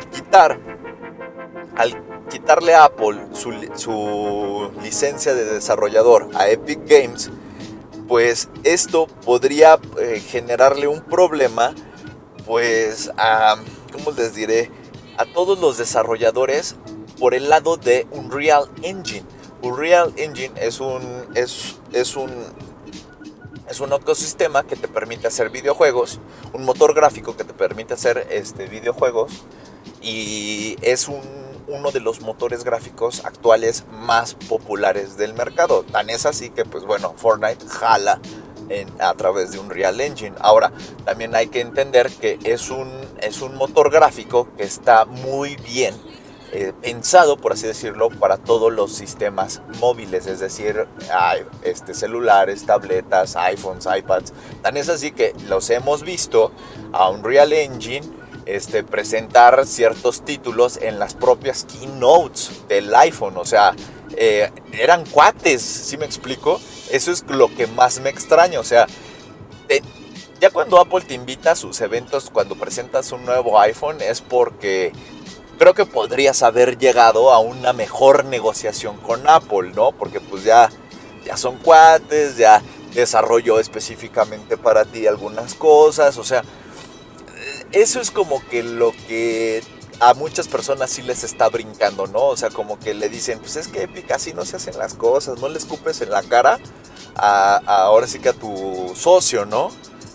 quitar, 0.10 0.60
al 1.76 2.07
quitarle 2.28 2.74
a 2.74 2.86
Apple 2.86 3.28
su, 3.34 4.72
licencia 4.82 5.34
de 5.34 5.46
desarrollador 5.46 6.30
a 6.36 6.50
Epic 6.50 6.80
Games, 6.88 7.32
pues 8.08 8.50
esto 8.63 9.08
podría 9.26 9.80
eh, 10.00 10.20
generarle 10.20 10.88
un 10.88 11.02
problema, 11.02 11.74
pues 12.46 13.12
a, 13.18 13.58
¿cómo 13.92 14.12
les 14.12 14.34
diré? 14.36 14.72
a 15.18 15.26
todos 15.26 15.60
los 15.60 15.78
desarrolladores 15.78 16.76
por 17.20 17.34
el 17.34 17.50
lado 17.50 17.78
de 17.78 18.08
Unreal 18.12 18.70
Engine. 18.84 19.26
Unreal 19.62 20.13
Engine 20.18 20.54
es 20.62 20.80
un, 20.80 21.02
es, 21.34 21.78
es 21.92 22.16
un, 22.16 22.32
es 23.68 23.80
un 23.80 23.92
ecosistema 23.92 24.63
que 24.66 24.76
te 24.76 24.88
permite 24.88 25.28
hacer 25.28 25.50
videojuegos, 25.50 26.20
un 26.54 26.63
motor 26.63 26.94
gráfico 26.94 27.36
que 27.36 27.44
te 27.44 27.54
permite 27.54 27.96
hacer 27.96 28.28
este, 28.30 28.68
videojuegos 28.68 29.32
y 30.02 30.78
es 30.82 31.08
un, 31.08 31.22
uno 31.68 31.92
de 31.92 32.00
los 32.00 32.22
motores 32.22 32.64
gráficos 32.64 33.26
actuales 33.26 33.86
más 33.92 34.34
populares 34.34 35.18
del 35.18 35.34
mercado. 35.34 35.84
Tan 35.84 36.10
es 36.10 36.26
así 36.26 36.50
que, 36.50 36.66
pues 36.66 36.86
bueno, 36.86 37.14
Fortnite 37.18 37.66
jala 37.68 38.20
a 39.00 39.14
través 39.14 39.52
de 39.52 39.60
un 39.60 39.70
Real 39.70 40.00
Engine. 40.02 40.36
Ahora, 40.40 40.72
también 41.06 41.36
hay 41.36 41.48
que 41.48 41.62
entender 41.62 42.12
que 42.12 42.38
es 42.44 42.70
un, 42.70 42.92
es 43.22 43.42
un 43.42 43.56
motor 43.56 43.92
gráfico 43.92 44.50
que 44.58 44.64
está 44.64 45.06
muy 45.06 45.56
bien 45.58 45.96
eh, 46.54 46.72
pensado, 46.82 47.38
por 47.38 47.54
así 47.54 47.68
decirlo, 47.68 48.10
para 48.10 48.38
todos 48.38 48.72
los 48.72 48.94
sistemas 48.94 49.62
móviles, 49.80 50.28
es 50.28 50.40
decir, 50.40 50.88
este, 51.62 51.94
celulares, 51.94 52.66
tabletas, 52.66 53.36
iPhones, 53.36 53.86
iPads. 53.86 54.34
Tan 54.62 54.78
es 54.78 54.88
así 54.88 55.12
que 55.12 55.34
los 55.48 55.70
hemos 55.70 56.04
visto 56.04 56.52
a 56.94 57.10
un 57.10 57.24
Real 57.24 57.52
Engine 57.52 58.17
este, 58.48 58.84
presentar 58.84 59.66
ciertos 59.66 60.24
títulos 60.24 60.78
en 60.82 61.00
las 61.00 61.14
propias 61.14 61.66
keynotes 61.66 62.52
del 62.68 62.94
iPhone. 62.96 63.38
O 63.38 63.46
sea, 63.46 63.76
eh, 64.16 64.50
eran 64.72 65.06
cuates, 65.06 65.62
si 65.62 65.98
me 65.98 66.06
explico? 66.06 66.60
Eso 66.90 67.12
es 67.12 67.24
lo 67.28 67.54
que 67.54 67.68
más 67.68 68.00
me 68.00 68.10
extraña. 68.10 68.60
O 68.60 68.64
sea, 68.64 68.88
ya 70.40 70.52
cuando 70.52 70.80
Apple 70.80 71.02
te 71.02 71.16
invita 71.16 71.52
a 71.52 71.56
sus 71.56 71.82
eventos, 71.82 72.30
cuando 72.30 72.56
presentas 72.56 73.12
un 73.12 73.26
nuevo 73.26 73.60
iPhone, 73.60 73.98
es 74.02 74.22
porque 74.22 74.92
creo 75.58 75.74
que 75.74 75.86
podrías 75.86 76.44
haber 76.44 76.78
llegado 76.78 77.32
a 77.32 77.40
una 77.40 77.74
mejor 77.74 78.26
negociación 78.26 78.98
con 78.98 79.28
Apple, 79.28 79.72
¿no? 79.76 79.92
Porque 79.94 80.20
pues 80.20 80.44
ya, 80.44 80.70
ya 81.26 81.38
son 81.38 81.58
cuates, 81.58 82.38
ya 82.38 82.62
desarrolló 82.94 83.60
específicamente 83.60 84.58
para 84.58 84.86
ti 84.86 85.08
algunas 85.08 85.56
cosas, 85.56 86.18
o 86.18 86.24
sea, 86.24 86.44
eso 87.72 88.00
es 88.00 88.12
como 88.12 88.46
que 88.48 88.64
lo 88.64 88.92
que 89.08 89.64
a 90.00 90.14
muchas 90.14 90.48
personas 90.48 90.92
sí 90.92 91.02
les 91.02 91.24
está 91.24 91.50
brincando, 91.50 92.08
¿no? 92.08 92.26
O 92.26 92.38
sea, 92.38 92.50
como 92.50 92.80
que 92.80 92.94
le 92.94 93.10
dicen, 93.10 93.40
pues 93.40 93.56
es 93.56 93.68
que 93.68 93.84
Epic 93.84 94.12
así 94.12 94.34
no 94.34 94.46
se 94.46 94.58
hacen 94.58 94.78
las 94.78 94.94
cosas, 94.94 95.40
no 95.40 95.50
le 95.50 95.58
escupes 95.58 96.02
en 96.02 96.12
la 96.12 96.24
cara 96.24 96.60
a, 97.16 97.58
ahora 97.66 98.08
sí 98.08 98.20
que 98.20 98.30
a 98.30 98.34
tu 98.34 98.94
socio, 98.96 99.46
¿no? 99.46 99.72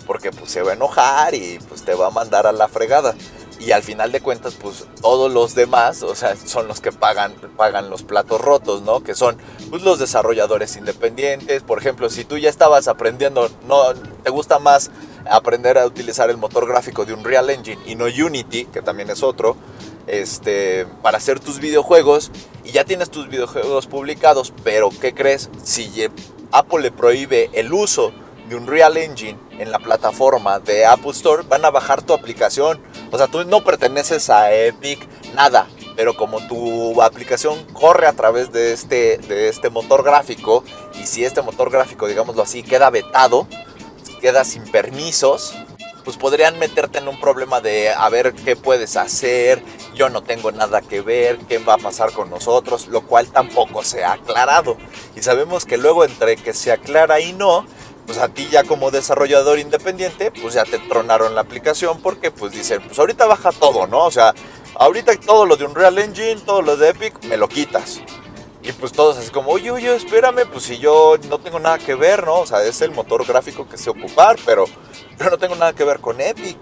Porque 0.06 0.30
pues 0.30 0.50
se 0.50 0.62
va 0.62 0.72
a 0.72 0.74
enojar 0.74 1.34
y 1.34 1.58
pues 1.68 1.84
te 1.84 1.94
va 1.94 2.08
a 2.08 2.10
mandar 2.10 2.46
a 2.46 2.52
la 2.52 2.68
fregada 2.68 3.14
y 3.64 3.70
al 3.70 3.82
final 3.82 4.10
de 4.10 4.20
cuentas, 4.20 4.56
pues 4.60 4.86
todos 5.00 5.32
los 5.32 5.54
demás, 5.54 6.02
o 6.02 6.16
sea, 6.16 6.36
son 6.36 6.66
los 6.66 6.80
que 6.80 6.90
pagan, 6.90 7.32
pagan 7.56 7.90
los 7.90 8.02
platos 8.02 8.40
rotos, 8.40 8.82
¿no? 8.82 9.02
Que 9.04 9.14
son 9.14 9.36
pues, 9.70 9.82
los 9.82 10.00
desarrolladores 10.00 10.76
independientes. 10.76 11.62
Por 11.62 11.78
ejemplo, 11.78 12.10
si 12.10 12.24
tú 12.24 12.38
ya 12.38 12.50
estabas 12.50 12.88
aprendiendo, 12.88 13.48
no 13.68 13.94
te 14.24 14.30
gusta 14.30 14.58
más 14.58 14.90
aprender 15.30 15.78
a 15.78 15.86
utilizar 15.86 16.28
el 16.28 16.38
motor 16.38 16.66
gráfico 16.66 17.04
de 17.04 17.14
un 17.14 17.22
Real 17.22 17.50
Engine 17.50 17.80
y 17.86 17.94
no 17.94 18.06
Unity, 18.06 18.64
que 18.64 18.82
también 18.82 19.10
es 19.10 19.22
otro, 19.22 19.56
este, 20.08 20.84
para 21.00 21.18
hacer 21.18 21.38
tus 21.38 21.60
videojuegos 21.60 22.32
y 22.64 22.72
ya 22.72 22.84
tienes 22.84 23.10
tus 23.10 23.28
videojuegos 23.28 23.86
publicados, 23.86 24.52
pero 24.64 24.90
¿qué 24.90 25.14
crees? 25.14 25.50
Si 25.62 26.04
Apple 26.50 26.80
le 26.80 26.90
prohíbe 26.90 27.48
el 27.52 27.72
uso 27.72 28.12
de 28.52 28.58
un 28.58 28.66
Real 28.66 28.98
Engine 28.98 29.38
en 29.58 29.72
la 29.72 29.78
plataforma 29.78 30.58
de 30.60 30.84
Apple 30.84 31.12
Store, 31.12 31.42
van 31.48 31.64
a 31.64 31.70
bajar 31.70 32.02
tu 32.02 32.12
aplicación. 32.12 32.82
O 33.10 33.16
sea, 33.16 33.26
tú 33.26 33.44
no 33.44 33.64
perteneces 33.64 34.28
a 34.28 34.52
Epic, 34.52 35.08
nada. 35.34 35.66
Pero 35.96 36.14
como 36.14 36.46
tu 36.46 37.00
aplicación 37.00 37.64
corre 37.72 38.06
a 38.06 38.12
través 38.12 38.52
de 38.52 38.74
este, 38.74 39.16
de 39.16 39.48
este 39.48 39.70
motor 39.70 40.02
gráfico, 40.02 40.64
y 41.00 41.06
si 41.06 41.24
este 41.24 41.40
motor 41.40 41.70
gráfico, 41.70 42.06
digámoslo 42.06 42.42
así, 42.42 42.62
queda 42.62 42.90
vetado, 42.90 43.46
queda 44.20 44.44
sin 44.44 44.64
permisos, 44.64 45.54
pues 46.04 46.18
podrían 46.18 46.58
meterte 46.58 46.98
en 46.98 47.08
un 47.08 47.18
problema 47.20 47.60
de 47.60 47.90
a 47.90 48.08
ver 48.10 48.34
qué 48.34 48.56
puedes 48.56 48.96
hacer, 48.96 49.62
yo 49.94 50.08
no 50.08 50.22
tengo 50.22 50.52
nada 50.52 50.82
que 50.82 51.00
ver, 51.00 51.38
qué 51.48 51.58
va 51.58 51.74
a 51.74 51.78
pasar 51.78 52.12
con 52.12 52.28
nosotros, 52.28 52.88
lo 52.88 53.06
cual 53.06 53.28
tampoco 53.28 53.82
se 53.82 54.04
ha 54.04 54.12
aclarado. 54.12 54.76
Y 55.16 55.22
sabemos 55.22 55.64
que 55.64 55.78
luego 55.78 56.04
entre 56.04 56.36
que 56.36 56.52
se 56.52 56.72
aclara 56.72 57.20
y 57.20 57.32
no, 57.32 57.66
pues 58.06 58.18
a 58.18 58.28
ti 58.28 58.48
ya 58.50 58.64
como 58.64 58.90
desarrollador 58.90 59.58
independiente, 59.58 60.30
pues 60.30 60.54
ya 60.54 60.64
te 60.64 60.78
tronaron 60.78 61.34
la 61.34 61.42
aplicación 61.42 62.00
porque 62.00 62.30
pues 62.30 62.52
dicen, 62.52 62.82
pues 62.82 62.98
ahorita 62.98 63.26
baja 63.26 63.52
todo, 63.52 63.86
¿no? 63.86 64.04
O 64.04 64.10
sea, 64.10 64.34
ahorita 64.74 65.18
todo 65.20 65.46
lo 65.46 65.56
de 65.56 65.64
Unreal 65.64 65.98
Engine, 65.98 66.40
todo 66.40 66.62
lo 66.62 66.76
de 66.76 66.90
Epic, 66.90 67.24
me 67.24 67.36
lo 67.36 67.48
quitas. 67.48 68.00
Y 68.64 68.70
pues 68.72 68.92
todos 68.92 69.16
así 69.18 69.30
como, 69.30 69.50
oye, 69.50 69.70
oye, 69.72 69.94
espérame, 69.94 70.46
pues 70.50 70.64
si 70.64 70.78
yo 70.78 71.16
no 71.28 71.38
tengo 71.38 71.58
nada 71.58 71.78
que 71.78 71.96
ver, 71.96 72.24
¿no? 72.24 72.40
O 72.40 72.46
sea, 72.46 72.62
es 72.62 72.80
el 72.80 72.92
motor 72.92 73.26
gráfico 73.26 73.68
que 73.68 73.76
sé 73.76 73.90
ocupar, 73.90 74.36
pero 74.44 74.66
yo 75.18 75.30
no 75.30 75.38
tengo 75.38 75.56
nada 75.56 75.72
que 75.72 75.84
ver 75.84 75.98
con 75.98 76.20
Epic. 76.20 76.58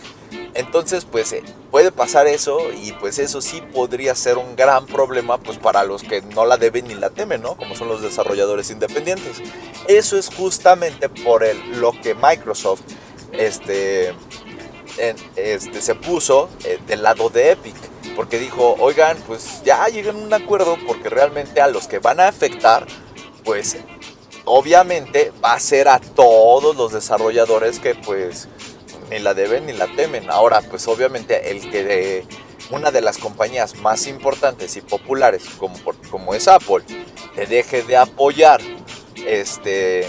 Entonces, 0.54 1.04
pues 1.04 1.32
eh, 1.32 1.42
puede 1.70 1.92
pasar 1.92 2.26
eso 2.26 2.72
y 2.72 2.92
pues 2.92 3.18
eso 3.18 3.40
sí 3.40 3.60
podría 3.60 4.14
ser 4.14 4.36
un 4.36 4.56
gran 4.56 4.86
problema 4.86 5.38
pues 5.38 5.58
para 5.58 5.84
los 5.84 6.02
que 6.02 6.22
no 6.22 6.44
la 6.44 6.56
deben 6.56 6.88
ni 6.88 6.94
la 6.94 7.10
temen, 7.10 7.42
¿no? 7.42 7.56
Como 7.56 7.76
son 7.76 7.88
los 7.88 8.02
desarrolladores 8.02 8.70
independientes. 8.70 9.38
Eso 9.86 10.18
es 10.18 10.28
justamente 10.28 11.08
por 11.08 11.44
el, 11.44 11.80
lo 11.80 11.92
que 11.92 12.14
Microsoft 12.14 12.82
este, 13.32 14.12
este, 15.36 15.80
se 15.80 15.94
puso 15.94 16.48
eh, 16.64 16.78
del 16.86 17.02
lado 17.02 17.30
de 17.30 17.52
Epic. 17.52 17.76
Porque 18.16 18.38
dijo, 18.38 18.76
oigan, 18.80 19.16
pues 19.26 19.62
ya 19.64 19.86
lleguen 19.88 20.16
a 20.16 20.18
un 20.18 20.34
acuerdo 20.34 20.76
porque 20.86 21.08
realmente 21.08 21.60
a 21.60 21.68
los 21.68 21.86
que 21.86 22.00
van 22.00 22.18
a 22.18 22.28
afectar, 22.28 22.86
pues 23.44 23.76
obviamente 24.44 25.32
va 25.42 25.54
a 25.54 25.60
ser 25.60 25.88
a 25.88 26.00
todos 26.00 26.76
los 26.76 26.92
desarrolladores 26.92 27.78
que 27.78 27.94
pues 27.94 28.48
ni 29.10 29.18
la 29.18 29.34
deben 29.34 29.66
ni 29.66 29.72
la 29.72 29.86
temen. 29.88 30.30
Ahora, 30.30 30.62
pues 30.62 30.86
obviamente 30.88 31.50
el 31.50 31.70
que 31.70 31.84
de 31.84 32.24
una 32.70 32.90
de 32.90 33.02
las 33.02 33.18
compañías 33.18 33.76
más 33.76 34.06
importantes 34.06 34.76
y 34.76 34.80
populares 34.80 35.44
como, 35.58 35.76
como 36.10 36.34
es 36.34 36.46
Apple 36.46 36.84
te 37.34 37.46
deje 37.46 37.82
de 37.82 37.96
apoyar 37.96 38.60
este 39.26 40.06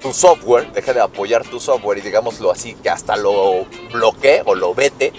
tu 0.00 0.12
software, 0.12 0.72
deje 0.72 0.94
de 0.94 1.00
apoyar 1.00 1.44
tu 1.44 1.60
software 1.60 1.98
y 1.98 2.00
digámoslo 2.00 2.50
así, 2.50 2.74
que 2.74 2.90
hasta 2.90 3.16
lo 3.16 3.66
bloquee 3.92 4.42
o 4.44 4.56
lo 4.56 4.74
vete, 4.74 5.12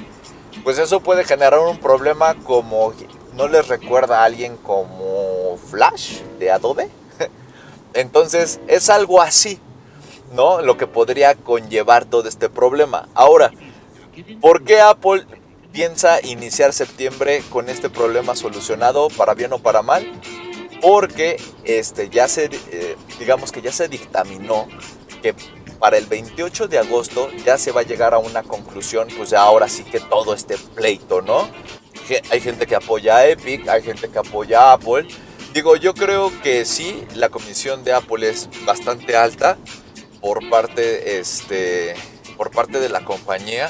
pues 0.64 0.78
eso 0.78 1.00
puede 1.00 1.24
generar 1.24 1.60
un 1.60 1.78
problema 1.78 2.36
como, 2.44 2.94
¿no 3.34 3.48
les 3.48 3.68
recuerda 3.70 4.22
a 4.22 4.24
alguien 4.26 4.58
como 4.58 5.58
Flash 5.70 6.20
de 6.38 6.52
Adobe? 6.52 6.90
Entonces 7.94 8.60
es 8.68 8.90
algo 8.90 9.22
así. 9.22 9.60
¿No? 10.34 10.62
Lo 10.62 10.78
que 10.78 10.88
podría 10.88 11.36
conllevar 11.36 12.06
todo 12.06 12.28
este 12.28 12.50
problema. 12.50 13.08
Ahora, 13.14 13.52
¿por 14.42 14.64
qué 14.64 14.82
Apple 14.82 15.26
piensa 15.72 16.22
iniciar 16.22 16.74
septiembre 16.74 17.44
con 17.50 17.70
este 17.70 17.90
problema 17.90 18.36
solucionado 18.36 19.08
para 19.10 19.34
bien 19.34 19.54
o 19.54 19.60
para 19.60 19.82
mal? 19.82 20.06
Porque 20.82 21.38
este, 21.64 22.10
ya 22.10 22.28
se, 22.28 22.46
eh, 22.46 22.98
digamos 23.20 23.52
que 23.52 23.62
ya 23.62 23.72
se 23.72 23.88
dictaminó 23.88 24.68
que 25.22 25.34
para 25.80 25.98
el 25.98 26.06
28 26.06 26.68
de 26.68 26.80
agosto 26.80 27.30
ya 27.46 27.58
se 27.58 27.72
va 27.72 27.82
a 27.82 27.84
llegar 27.84 28.14
a 28.14 28.18
una 28.18 28.44
conclusión, 28.44 29.08
pues 29.18 29.34
ahora 29.34 29.68
sí 29.68 29.84
que 29.84 30.00
todo 30.00 30.34
este 30.34 30.58
pleito, 30.58 31.22
¿no? 31.22 31.50
Hay 32.32 32.42
gente 32.42 32.68
que 32.68 32.76
apoya 32.76 33.18
a 33.18 33.28
Epic, 33.28 33.68
hay 33.68 33.82
gente 33.82 34.10
que 34.10 34.20
apoya 34.20 34.62
a 34.62 34.74
Apple. 34.74 35.08
Digo, 35.54 35.76
yo 35.76 35.94
creo 35.94 36.32
que 36.42 36.66
sí, 36.66 37.06
la 37.16 37.30
comisión 37.30 37.84
de 37.84 37.94
Apple 37.94 38.30
es 38.30 38.50
bastante 38.66 39.16
alta, 39.16 39.58
por 40.24 40.50
parte, 40.50 41.20
este, 41.20 41.96
por 42.38 42.50
parte 42.50 42.80
de 42.80 42.88
la 42.88 43.04
compañía. 43.04 43.70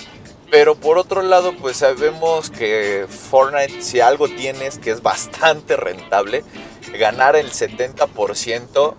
Pero 0.52 0.76
por 0.76 1.00
otro 1.00 1.24
lado, 1.24 1.56
pues 1.58 1.78
sabemos 1.78 2.52
que 2.52 3.08
Fortnite, 3.10 3.82
si 3.82 4.02
algo 4.02 4.30
tiene, 4.30 4.68
es 4.68 4.78
que 4.78 4.92
es 4.92 5.02
bastante 5.02 5.76
rentable. 5.76 6.44
Ganar 6.94 7.36
el 7.36 7.52
70% 7.52 8.94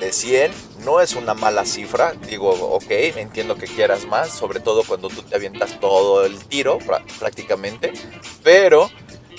de 0.00 0.12
100 0.12 0.52
no 0.84 1.00
es 1.00 1.14
una 1.14 1.32
mala 1.32 1.64
cifra. 1.64 2.12
Digo, 2.12 2.50
ok, 2.50 2.90
entiendo 2.90 3.54
que 3.54 3.66
quieras 3.66 4.04
más, 4.04 4.28
sobre 4.28 4.60
todo 4.60 4.84
cuando 4.84 5.08
tú 5.08 5.22
te 5.22 5.34
avientas 5.34 5.80
todo 5.80 6.26
el 6.26 6.38
tiro 6.44 6.78
prácticamente. 7.18 7.94
Pero, 8.42 8.90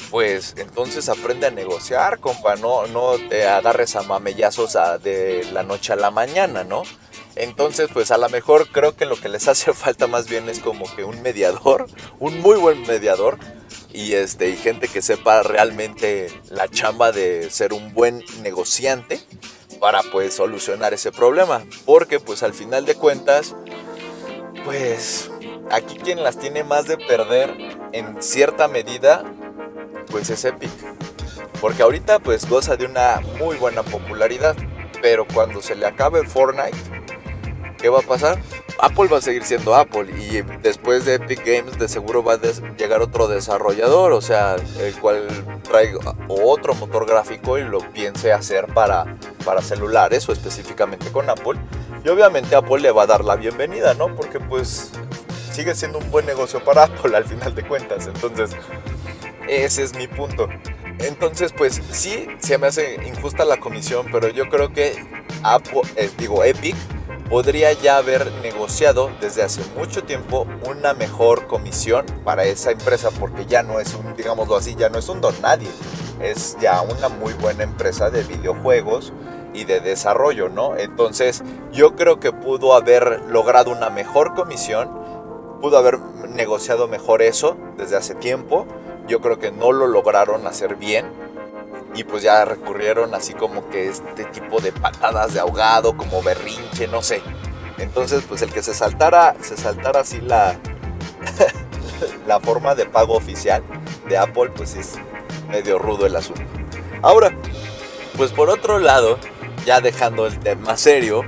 pues 0.10 0.56
entonces 0.58 1.08
aprende 1.08 1.46
a 1.46 1.52
negociar, 1.52 2.18
compa. 2.18 2.56
No, 2.56 2.88
no 2.88 3.20
te 3.30 3.48
agarres 3.48 3.96
a 3.96 4.02
mamellazos 4.02 4.76
de 5.04 5.48
la 5.54 5.62
noche 5.62 5.94
a 5.94 5.98
la 5.98 6.10
mañana, 6.10 6.64
¿no? 6.64 6.82
Entonces, 7.40 7.90
pues 7.94 8.12
a 8.12 8.18
lo 8.18 8.28
mejor 8.28 8.68
creo 8.68 8.98
que 8.98 9.06
lo 9.06 9.16
que 9.16 9.30
les 9.30 9.48
hace 9.48 9.74
falta 9.74 10.08
más 10.08 10.28
bien 10.28 10.50
es 10.50 10.60
como 10.60 10.94
que 10.94 11.06
un 11.06 11.22
mediador, 11.22 11.88
un 12.20 12.40
muy 12.42 12.58
buen 12.58 12.86
mediador 12.86 13.38
y 13.94 14.14
este 14.14 14.50
y 14.50 14.58
gente 14.58 14.88
que 14.88 15.02
sepa 15.02 15.42
realmente 15.42 16.30
la 16.50 16.68
chamba 16.68 17.12
de 17.12 17.50
ser 17.50 17.74
un 17.74 17.94
buen 17.94 18.24
negociante 18.42 19.22
para 19.80 20.04
pues 20.04 20.34
solucionar 20.34 20.94
ese 20.94 21.14
problema, 21.14 21.64
porque 21.86 22.20
pues 22.20 22.44
al 22.44 22.54
final 22.54 22.86
de 22.86 22.96
cuentas 22.96 23.56
pues 24.66 25.32
aquí 25.72 25.96
quien 25.96 26.22
las 26.22 26.38
tiene 26.38 26.66
más 26.66 26.88
de 26.88 26.98
perder 26.98 27.56
en 27.94 28.22
cierta 28.22 28.68
medida 28.68 29.24
pues 30.12 30.30
es 30.30 30.44
Epic. 30.44 30.72
Porque 31.62 31.84
ahorita 31.84 32.20
pues 32.20 32.48
goza 32.50 32.76
de 32.76 32.86
una 32.86 33.22
muy 33.38 33.56
buena 33.56 33.84
popularidad, 33.84 34.58
pero 35.02 35.26
cuando 35.26 35.62
se 35.62 35.76
le 35.76 35.86
acabe 35.86 36.28
Fortnite 36.28 37.00
¿qué 37.80 37.90
va 37.90 38.00
a 38.00 38.04
pasar? 38.04 38.40
Apple 38.80 39.08
va 39.08 39.18
a 39.18 39.22
seguir 39.22 39.44
siendo 39.44 39.76
Apple 39.76 40.12
y 40.18 40.42
después 40.62 41.06
de 41.06 41.16
Epic 41.16 41.46
Games 41.46 41.78
de 41.78 41.88
seguro 41.88 42.24
va 42.24 42.34
a 42.34 42.40
llegar 42.78 43.02
otro 43.02 43.28
desarrollador, 43.28 44.14
o 44.14 44.22
sea, 44.22 44.56
el 44.80 44.96
cual 44.96 45.28
traiga 45.64 46.16
otro 46.28 46.74
motor 46.76 47.06
gráfico 47.06 47.58
y 47.58 47.64
lo 47.64 47.80
piense 47.80 48.32
hacer 48.32 48.68
para, 48.74 49.18
para 49.44 49.62
celulares 49.62 50.28
o 50.30 50.32
específicamente 50.32 51.12
con 51.12 51.30
Apple. 51.30 51.60
Y 52.04 52.10
obviamente 52.10 52.56
Apple 52.56 52.80
le 52.80 52.92
va 52.92 53.04
a 53.04 53.08
dar 53.08 53.26
la 53.26 53.36
bienvenida, 53.36 53.94
¿no? 53.94 54.16
Porque 54.16 54.40
pues 54.40 54.92
sigue 55.52 55.76
siendo 55.76 55.98
un 55.98 56.10
buen 56.12 56.26
negocio 56.26 56.64
para 56.64 56.84
Apple 56.84 57.16
al 57.18 57.26
final 57.26 57.54
de 57.54 57.68
cuentas. 57.68 58.08
Entonces, 58.08 58.52
ese 59.48 59.84
es 59.84 59.94
mi 59.96 60.08
punto. 60.08 60.48
Entonces, 61.00 61.54
pues 61.54 61.82
sí, 61.92 62.28
se 62.40 62.58
me 62.58 62.68
hace 62.68 62.96
injusta 63.06 63.44
la 63.44 63.58
comisión, 63.58 64.08
pero 64.12 64.30
yo 64.30 64.48
creo 64.48 64.72
que 64.72 65.06
Apple, 65.44 65.82
eh, 65.96 66.10
digo, 66.18 66.44
Epic 66.44 66.76
podría 67.30 67.72
ya 67.74 67.98
haber 67.98 68.32
negociado 68.42 69.12
desde 69.22 69.44
hace 69.44 69.62
mucho 69.78 70.04
tiempo 70.04 70.48
una 70.68 70.94
mejor 70.96 71.46
comisión 71.46 72.06
para 72.24 72.46
esa 72.46 72.72
empresa 72.72 73.12
porque 73.12 73.46
ya 73.46 73.62
no 73.62 73.80
es 73.80 73.94
un, 73.94 74.16
digámoslo 74.16 74.56
así, 74.56 74.76
ya 74.76 74.90
no 74.90 74.98
es 74.98 75.08
un 75.10 75.22
don 75.22 75.40
nadie, 75.42 75.70
es 76.20 76.58
ya 76.60 76.82
una 76.82 77.08
muy 77.08 77.34
buena 77.34 77.64
empresa 77.64 78.10
de 78.10 78.24
videojuegos 78.24 79.14
y 79.54 79.66
de 79.66 79.80
desarrollo, 79.80 80.50
¿no? 80.50 80.76
Entonces 80.76 81.44
yo 81.72 81.96
creo 81.96 82.20
que 82.20 82.32
pudo 82.32 82.74
haber 82.74 83.22
logrado 83.28 83.72
una 83.72 83.92
mejor 83.92 84.34
comisión, 84.34 84.90
pudo 85.62 85.78
haber 85.78 86.00
negociado 86.30 86.88
mejor 86.88 87.22
eso 87.22 87.58
desde 87.78 87.96
hace 87.96 88.16
tiempo, 88.16 88.66
yo 89.08 89.22
creo 89.22 89.38
que 89.38 89.52
no 89.52 89.72
lo 89.72 89.86
lograron 89.86 90.48
hacer 90.48 90.76
bien 90.76 91.06
y 91.96 92.04
pues 92.04 92.24
ya 92.24 92.46
recurrieron 92.46 93.14
así 93.16 93.34
como 93.34 93.70
que 93.70 93.88
este 93.88 94.26
tipo 94.26 94.60
de 94.60 94.72
patadas 94.72 95.34
de 95.34 95.40
ahogado, 95.40 95.98
como 95.98 96.22
berrinche, 96.22 96.88
no 96.88 97.02
sé. 97.02 97.22
Entonces, 97.78 98.24
pues 98.28 98.42
el 98.42 98.52
que 98.52 98.62
se 98.62 98.74
saltara, 98.74 99.36
se 99.42 99.58
saltara 99.58 100.02
así 100.02 100.22
la, 100.22 100.58
la 102.28 102.40
forma 102.40 102.76
de 102.76 102.86
pago 102.86 103.16
oficial 103.16 103.64
de 104.08 104.18
Apple, 104.18 104.52
pues 104.56 104.76
es 104.76 104.96
medio 105.50 105.80
rudo 105.80 106.06
el 106.06 106.16
asunto. 106.16 106.44
Ahora, 107.02 107.36
pues 108.18 108.32
por 108.32 108.50
otro 108.50 108.80
lado, 108.80 109.18
ya 109.66 109.82
dejando 109.82 110.28
el 110.28 110.38
tema 110.40 110.78
serio, 110.78 111.24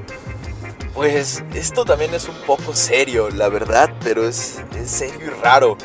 pues 0.93 1.43
esto 1.53 1.85
también 1.85 2.13
es 2.13 2.27
un 2.27 2.35
poco 2.45 2.75
serio, 2.75 3.29
la 3.29 3.49
verdad, 3.49 3.93
pero 4.03 4.27
es, 4.27 4.61
es 4.75 4.91
serio 4.91 5.27
y 5.27 5.29
raro. 5.41 5.77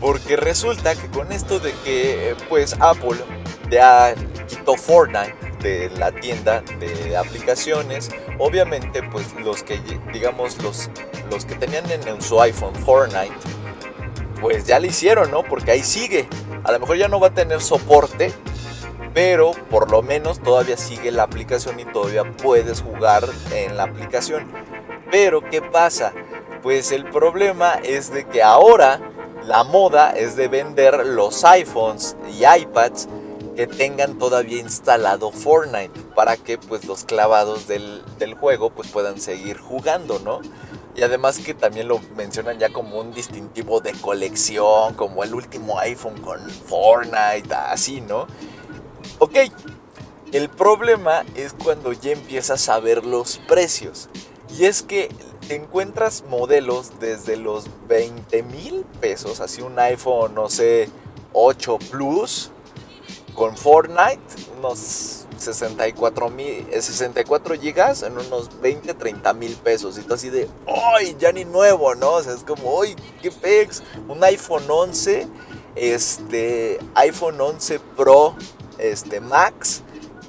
Porque 0.00 0.36
resulta 0.36 0.94
que 0.96 1.08
con 1.08 1.32
esto 1.32 1.60
de 1.60 1.72
que 1.84 2.34
pues 2.48 2.74
Apple 2.80 3.16
ya 3.70 4.14
quitó 4.48 4.76
Fortnite 4.76 5.34
de 5.60 5.90
la 5.98 6.12
tienda 6.12 6.62
de 6.78 7.16
aplicaciones. 7.16 8.10
Obviamente, 8.38 9.02
pues 9.02 9.32
los 9.40 9.62
que, 9.62 9.80
digamos, 10.12 10.62
los, 10.62 10.90
los 11.30 11.44
que 11.44 11.54
tenían 11.54 11.84
en 11.90 12.20
su 12.20 12.40
iPhone 12.40 12.74
Fortnite, 12.74 13.34
pues 14.40 14.66
ya 14.66 14.78
lo 14.78 14.86
hicieron, 14.86 15.30
¿no? 15.30 15.42
Porque 15.42 15.70
ahí 15.70 15.82
sigue. 15.82 16.28
A 16.64 16.72
lo 16.72 16.80
mejor 16.80 16.96
ya 16.96 17.08
no 17.08 17.18
va 17.18 17.28
a 17.28 17.34
tener 17.34 17.60
soporte, 17.60 18.32
pero 19.14 19.52
por 19.70 19.90
lo 19.90 20.02
menos 20.02 20.40
todavía 20.40 20.76
sigue 20.76 21.10
la 21.10 21.22
aplicación 21.22 21.80
y 21.80 21.84
todavía 21.84 22.24
puedes 22.24 22.82
jugar 22.82 23.24
en 23.52 23.76
la 23.76 23.84
aplicación. 23.84 24.46
Pero, 25.10 25.48
¿qué 25.48 25.62
pasa? 25.62 26.12
Pues 26.62 26.92
el 26.92 27.04
problema 27.04 27.74
es 27.82 28.12
de 28.12 28.26
que 28.26 28.42
ahora 28.42 29.00
la 29.44 29.62
moda 29.64 30.10
es 30.10 30.36
de 30.36 30.48
vender 30.48 31.06
los 31.06 31.44
iPhones 31.44 32.16
y 32.32 32.44
iPads 32.44 33.08
que 33.54 33.66
tengan 33.66 34.18
todavía 34.18 34.58
instalado 34.58 35.30
Fortnite 35.30 36.00
para 36.14 36.36
que 36.36 36.58
pues 36.58 36.84
los 36.84 37.04
clavados 37.04 37.66
del, 37.68 38.02
juego 38.38 38.70
pues 38.70 38.90
puedan 38.90 39.20
seguir 39.20 39.58
jugando, 39.58 40.18
¿no? 40.18 40.40
Y 40.96 41.02
además 41.02 41.38
que 41.38 41.54
también 41.54 41.88
lo 41.88 42.00
mencionan 42.16 42.58
ya 42.58 42.70
como 42.70 43.00
un 43.00 43.12
distintivo 43.12 43.80
de 43.80 43.92
colección, 43.92 44.94
como 44.94 45.24
el 45.24 45.34
último 45.34 45.78
iPhone 45.78 46.20
con 46.20 46.38
Fortnite, 46.50 47.52
así, 47.54 48.00
¿no? 48.00 48.26
Ok, 49.18 49.36
el 50.32 50.48
problema 50.48 51.24
es 51.34 51.52
cuando 51.52 51.92
ya 51.92 52.12
empiezas 52.12 52.68
a 52.68 52.80
ver 52.80 53.04
los 53.04 53.38
precios. 53.38 54.08
Y 54.56 54.66
es 54.66 54.82
que 54.82 55.08
encuentras 55.48 56.24
modelos 56.28 56.98
desde 57.00 57.36
los 57.36 57.66
20 57.88 58.42
mil 58.44 58.84
pesos, 59.00 59.40
así 59.40 59.62
un 59.62 59.78
iPhone, 59.78 60.34
no 60.34 60.48
sé, 60.48 60.88
8 61.32 61.78
Plus, 61.90 62.50
con 63.34 63.56
Fortnite, 63.56 64.20
unos 64.58 65.26
64 65.36 66.30
mil, 66.30 66.66
64 66.70 67.54
gigas 67.56 68.02
en 68.02 68.16
unos 68.16 68.60
20, 68.60 68.94
30 68.94 69.34
mil 69.34 69.54
pesos. 69.56 69.98
Y 69.98 70.02
tú 70.02 70.14
así 70.14 70.30
de, 70.30 70.48
¡ay! 70.66 71.16
Ya 71.18 71.32
ni 71.32 71.44
nuevo, 71.44 71.94
¿no? 71.94 72.12
O 72.12 72.22
sea, 72.22 72.34
es 72.34 72.44
como, 72.44 72.82
¡ay! 72.82 72.94
¡Qué 73.20 73.30
pex! 73.30 73.82
Un 74.08 74.22
iPhone 74.24 74.64
11, 74.68 75.28
este, 75.74 76.78
iPhone 76.94 77.40
11 77.40 77.80
Pro, 77.96 78.36
este, 78.78 79.20
Max 79.20 79.82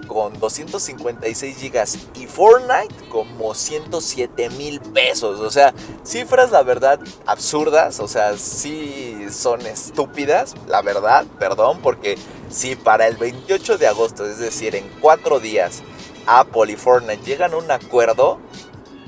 con 0.07 0.39
256 0.39 1.57
gigas 1.57 1.97
y 2.15 2.27
Fortnite 2.27 3.09
como 3.09 3.53
107 3.53 4.49
mil 4.51 4.79
pesos. 4.79 5.39
O 5.39 5.49
sea, 5.49 5.73
cifras 6.03 6.51
la 6.51 6.63
verdad 6.63 6.99
absurdas, 7.25 7.99
o 7.99 8.07
sea, 8.07 8.37
sí 8.37 9.27
son 9.31 9.65
estúpidas, 9.65 10.55
la 10.67 10.81
verdad, 10.81 11.25
perdón, 11.39 11.79
porque 11.81 12.17
si 12.49 12.75
para 12.75 13.07
el 13.07 13.17
28 13.17 13.77
de 13.77 13.87
agosto, 13.87 14.25
es 14.25 14.39
decir, 14.39 14.75
en 14.75 14.89
cuatro 15.01 15.39
días, 15.39 15.83
Apple 16.25 16.71
y 16.71 16.75
Fortnite 16.75 17.23
llegan 17.25 17.53
a 17.53 17.57
un 17.57 17.69
acuerdo 17.71 18.39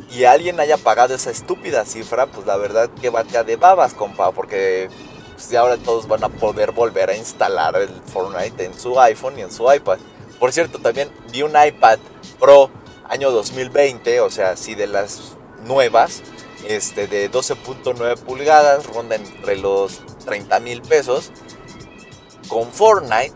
y 0.10 0.24
alguien 0.24 0.60
haya 0.60 0.78
pagado 0.78 1.16
esa 1.16 1.32
estúpida 1.32 1.86
cifra, 1.86 2.28
pues 2.28 2.46
la 2.46 2.58
verdad 2.58 2.90
que 3.02 3.10
batea 3.10 3.44
de 3.44 3.56
babas, 3.56 3.94
compa, 3.94 4.32
porque 4.32 4.90
pues, 5.36 5.54
ahora 5.54 5.78
todos 5.78 6.08
van 6.08 6.24
a 6.24 6.30
poder 6.30 6.72
volver 6.72 7.10
a 7.10 7.16
instalar 7.16 7.76
el 7.76 7.90
Fortnite 7.90 8.66
en 8.66 8.74
su 8.78 9.00
iPhone 9.00 9.38
y 9.38 9.42
en 9.42 9.52
su 9.52 9.72
iPad. 9.72 10.00
Por 10.40 10.54
cierto, 10.54 10.80
también 10.80 11.10
vi 11.32 11.42
un 11.42 11.52
iPad 11.52 12.00
Pro 12.40 12.70
año 13.10 13.32
2020, 13.32 14.22
o 14.22 14.30
sea, 14.30 14.56
sí 14.56 14.76
de 14.76 14.88
las 14.88 15.34
nuevas, 15.66 16.22
este, 16.68 17.08
de 17.08 17.32
12.9 17.32 18.18
pulgadas, 18.20 18.86
ronda 18.86 19.16
entre 19.16 19.58
los 19.58 20.02
30 20.26 20.60
mil 20.60 20.82
pesos, 20.82 21.32
con 22.48 22.72
Fortnite 22.72 23.34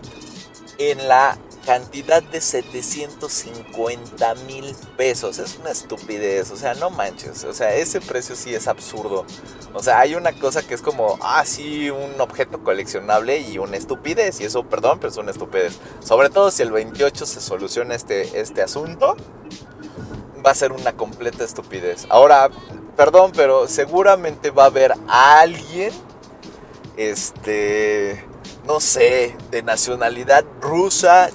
en 0.77 1.07
la 1.07 1.37
cantidad 1.65 2.23
de 2.23 2.41
750 2.41 4.35
mil 4.47 4.75
pesos. 4.97 5.39
Es 5.39 5.57
una 5.57 5.71
estupidez, 5.71 6.51
o 6.51 6.55
sea, 6.55 6.73
no 6.75 6.89
manches. 6.89 7.43
O 7.43 7.53
sea, 7.53 7.75
ese 7.75 8.01
precio 8.01 8.35
sí 8.35 8.53
es 8.53 8.67
absurdo. 8.67 9.25
O 9.73 9.81
sea, 9.81 9.99
hay 9.99 10.15
una 10.15 10.33
cosa 10.33 10.61
que 10.63 10.73
es 10.73 10.81
como, 10.81 11.17
ah, 11.21 11.43
sí, 11.45 11.89
un 11.89 12.19
objeto 12.19 12.63
coleccionable 12.63 13.39
y 13.39 13.57
una 13.57 13.77
estupidez. 13.77 14.41
Y 14.41 14.45
eso, 14.45 14.63
perdón, 14.63 14.99
pero 14.99 15.11
es 15.11 15.17
una 15.17 15.31
estupidez. 15.31 15.79
Sobre 16.03 16.29
todo 16.29 16.51
si 16.51 16.63
el 16.63 16.71
28 16.71 17.25
se 17.25 17.41
soluciona 17.41 17.95
este, 17.95 18.39
este 18.39 18.61
asunto, 18.61 19.15
va 20.45 20.51
a 20.51 20.55
ser 20.55 20.71
una 20.71 20.93
completa 20.93 21.43
estupidez. 21.43 22.07
Ahora, 22.09 22.49
perdón, 22.95 23.31
pero 23.35 23.67
seguramente 23.67 24.51
va 24.51 24.63
a 24.63 24.67
haber 24.67 24.93
alguien, 25.07 25.91
este, 26.97 28.25
no 28.65 28.79
sé, 28.79 29.35
de 29.51 29.63
nacionalidad 29.63 30.45
rusa, 30.59 31.29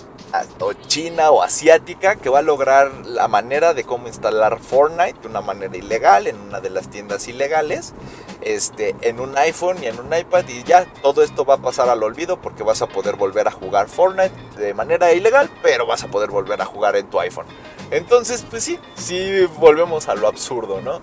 o 0.61 0.72
china 0.72 1.30
o 1.30 1.43
asiática 1.43 2.16
que 2.16 2.28
va 2.28 2.41
a 2.41 2.43
lograr 2.43 2.91
la 3.05 3.28
manera 3.28 3.74
de 3.74 3.84
cómo 3.84 4.09
instalar 4.09 4.61
Fortnite 4.61 5.20
de 5.20 5.28
una 5.28 5.41
manera 5.41 5.76
ilegal 5.76 6.26
en 6.26 6.41
una 6.41 6.61
de 6.61 6.70
las 6.70 6.91
tiendas 6.91 7.28
ilegales 7.28 7.95
este, 8.41 8.95
en 9.01 9.20
un 9.20 9.37
iPhone 9.39 9.82
y 9.82 9.87
en 9.87 9.99
un 9.99 10.14
iPad 10.14 10.47
y 10.49 10.62
ya 10.64 10.87
todo 11.03 11.22
esto 11.22 11.45
va 11.45 11.55
a 11.55 11.59
pasar 11.59 11.89
al 11.89 12.03
olvido 12.03 12.41
porque 12.41 12.62
vas 12.62 12.82
a 12.82 12.87
poder 12.87 13.16
volver 13.16 13.49
a 13.49 13.51
jugar 13.51 13.89
Fortnite 13.89 14.32
de 14.57 14.74
manera 14.74 15.12
ilegal 15.12 15.51
pero 15.62 15.87
vas 15.87 16.05
a 16.05 16.09
poder 16.09 16.30
volver 16.30 16.61
a 16.61 16.64
jugar 16.64 16.97
en 16.97 17.09
tu 17.09 17.20
iPhone 17.20 17.47
entonces 17.91 18.45
pues 18.49 18.64
sí, 18.64 18.78
sí 18.95 19.47
volvemos 19.59 20.09
a 20.09 20.14
lo 20.14 20.26
absurdo, 20.26 20.80
¿no? 20.80 21.01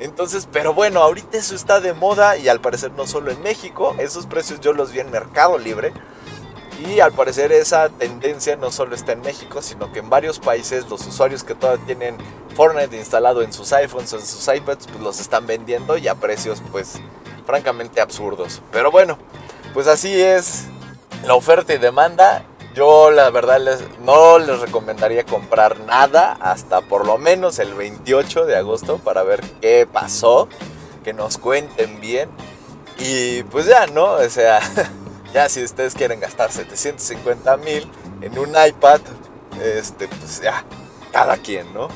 Entonces, 0.00 0.48
pero 0.50 0.74
bueno, 0.74 1.00
ahorita 1.00 1.38
eso 1.38 1.54
está 1.54 1.80
de 1.80 1.92
moda 1.92 2.36
y 2.36 2.48
al 2.48 2.60
parecer 2.60 2.92
no 2.92 3.06
solo 3.06 3.30
en 3.30 3.40
México, 3.42 3.94
esos 3.98 4.26
precios 4.26 4.60
yo 4.60 4.72
los 4.72 4.92
vi 4.92 5.00
en 5.00 5.10
Mercado 5.10 5.56
Libre 5.58 5.92
y 6.84 7.00
al 7.00 7.12
parecer 7.12 7.52
esa 7.52 7.88
tendencia 7.88 8.56
no 8.56 8.70
solo 8.70 8.94
está 8.94 9.12
en 9.12 9.22
México, 9.22 9.62
sino 9.62 9.92
que 9.92 10.00
en 10.00 10.10
varios 10.10 10.38
países 10.38 10.88
los 10.88 11.06
usuarios 11.06 11.42
que 11.42 11.54
todavía 11.54 11.84
tienen 11.86 12.16
Fortnite 12.54 12.96
instalado 12.96 13.42
en 13.42 13.52
sus 13.52 13.72
iPhones 13.72 14.12
o 14.12 14.18
en 14.18 14.26
sus 14.26 14.46
iPads, 14.46 14.86
pues 14.88 15.00
los 15.00 15.20
están 15.20 15.46
vendiendo 15.46 15.96
y 15.96 16.08
a 16.08 16.14
precios 16.14 16.62
pues 16.70 17.00
francamente 17.46 18.00
absurdos. 18.00 18.60
Pero 18.70 18.90
bueno, 18.90 19.18
pues 19.72 19.86
así 19.86 20.20
es 20.20 20.66
la 21.24 21.34
oferta 21.34 21.74
y 21.74 21.78
demanda. 21.78 22.44
Yo 22.74 23.10
la 23.10 23.30
verdad 23.30 23.60
les, 23.60 23.82
no 24.00 24.38
les 24.38 24.60
recomendaría 24.60 25.24
comprar 25.24 25.80
nada 25.80 26.36
hasta 26.40 26.80
por 26.80 27.06
lo 27.06 27.18
menos 27.18 27.60
el 27.60 27.72
28 27.74 28.46
de 28.46 28.56
agosto 28.56 28.98
para 28.98 29.22
ver 29.22 29.40
qué 29.60 29.88
pasó, 29.90 30.48
que 31.02 31.12
nos 31.12 31.38
cuenten 31.38 32.00
bien. 32.00 32.28
Y 32.98 33.42
pues 33.44 33.66
ya, 33.66 33.86
¿no? 33.86 34.14
O 34.14 34.28
sea... 34.28 34.60
Ya 35.34 35.48
si 35.48 35.64
ustedes 35.64 35.94
quieren 35.94 36.20
gastar 36.20 36.52
750 36.52 37.56
mil 37.56 37.90
en 38.20 38.38
un 38.38 38.50
iPad, 38.50 39.00
este, 39.60 40.06
pues 40.06 40.40
ya, 40.40 40.64
cada 41.12 41.36
quien, 41.38 41.74
¿no? 41.74 41.88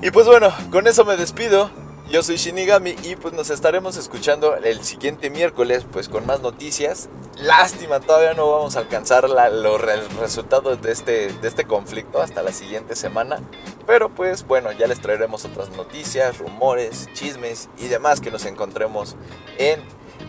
Y 0.00 0.10
pues 0.10 0.26
bueno, 0.26 0.50
con 0.72 0.86
eso 0.86 1.04
me 1.04 1.18
despido. 1.18 1.70
Yo 2.10 2.22
soy 2.22 2.36
Shinigami 2.36 2.96
y 3.02 3.16
pues 3.16 3.34
nos 3.34 3.50
estaremos 3.50 3.98
escuchando 3.98 4.56
el 4.56 4.82
siguiente 4.84 5.28
miércoles 5.28 5.84
pues 5.90 6.08
con 6.08 6.24
más 6.24 6.40
noticias. 6.40 7.10
Lástima, 7.36 8.00
todavía 8.00 8.32
no 8.32 8.50
vamos 8.50 8.76
a 8.76 8.80
alcanzar 8.80 9.28
los 9.28 9.80
resultados 9.80 10.80
de 10.80 10.92
este, 10.92 11.30
de 11.30 11.48
este 11.48 11.66
conflicto 11.66 12.22
hasta 12.22 12.42
la 12.42 12.52
siguiente 12.52 12.96
semana. 12.96 13.40
Pero 13.86 14.08
pues 14.08 14.46
bueno, 14.46 14.72
ya 14.72 14.86
les 14.86 15.00
traeremos 15.00 15.44
otras 15.44 15.68
noticias, 15.70 16.38
rumores, 16.38 17.06
chismes 17.12 17.68
y 17.76 17.88
demás 17.88 18.22
que 18.22 18.30
nos 18.30 18.46
encontremos 18.46 19.14
en 19.58 19.82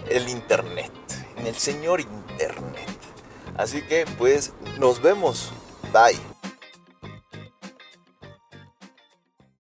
el 0.10 0.28
Internet, 0.28 0.92
en 1.38 1.48
el 1.48 1.56
señor 1.56 2.02
Internet. 2.02 2.90
Así 3.58 3.82
que 3.82 4.06
pues 4.18 4.54
nos 4.78 5.02
vemos. 5.02 5.52
Bye. 5.94 6.35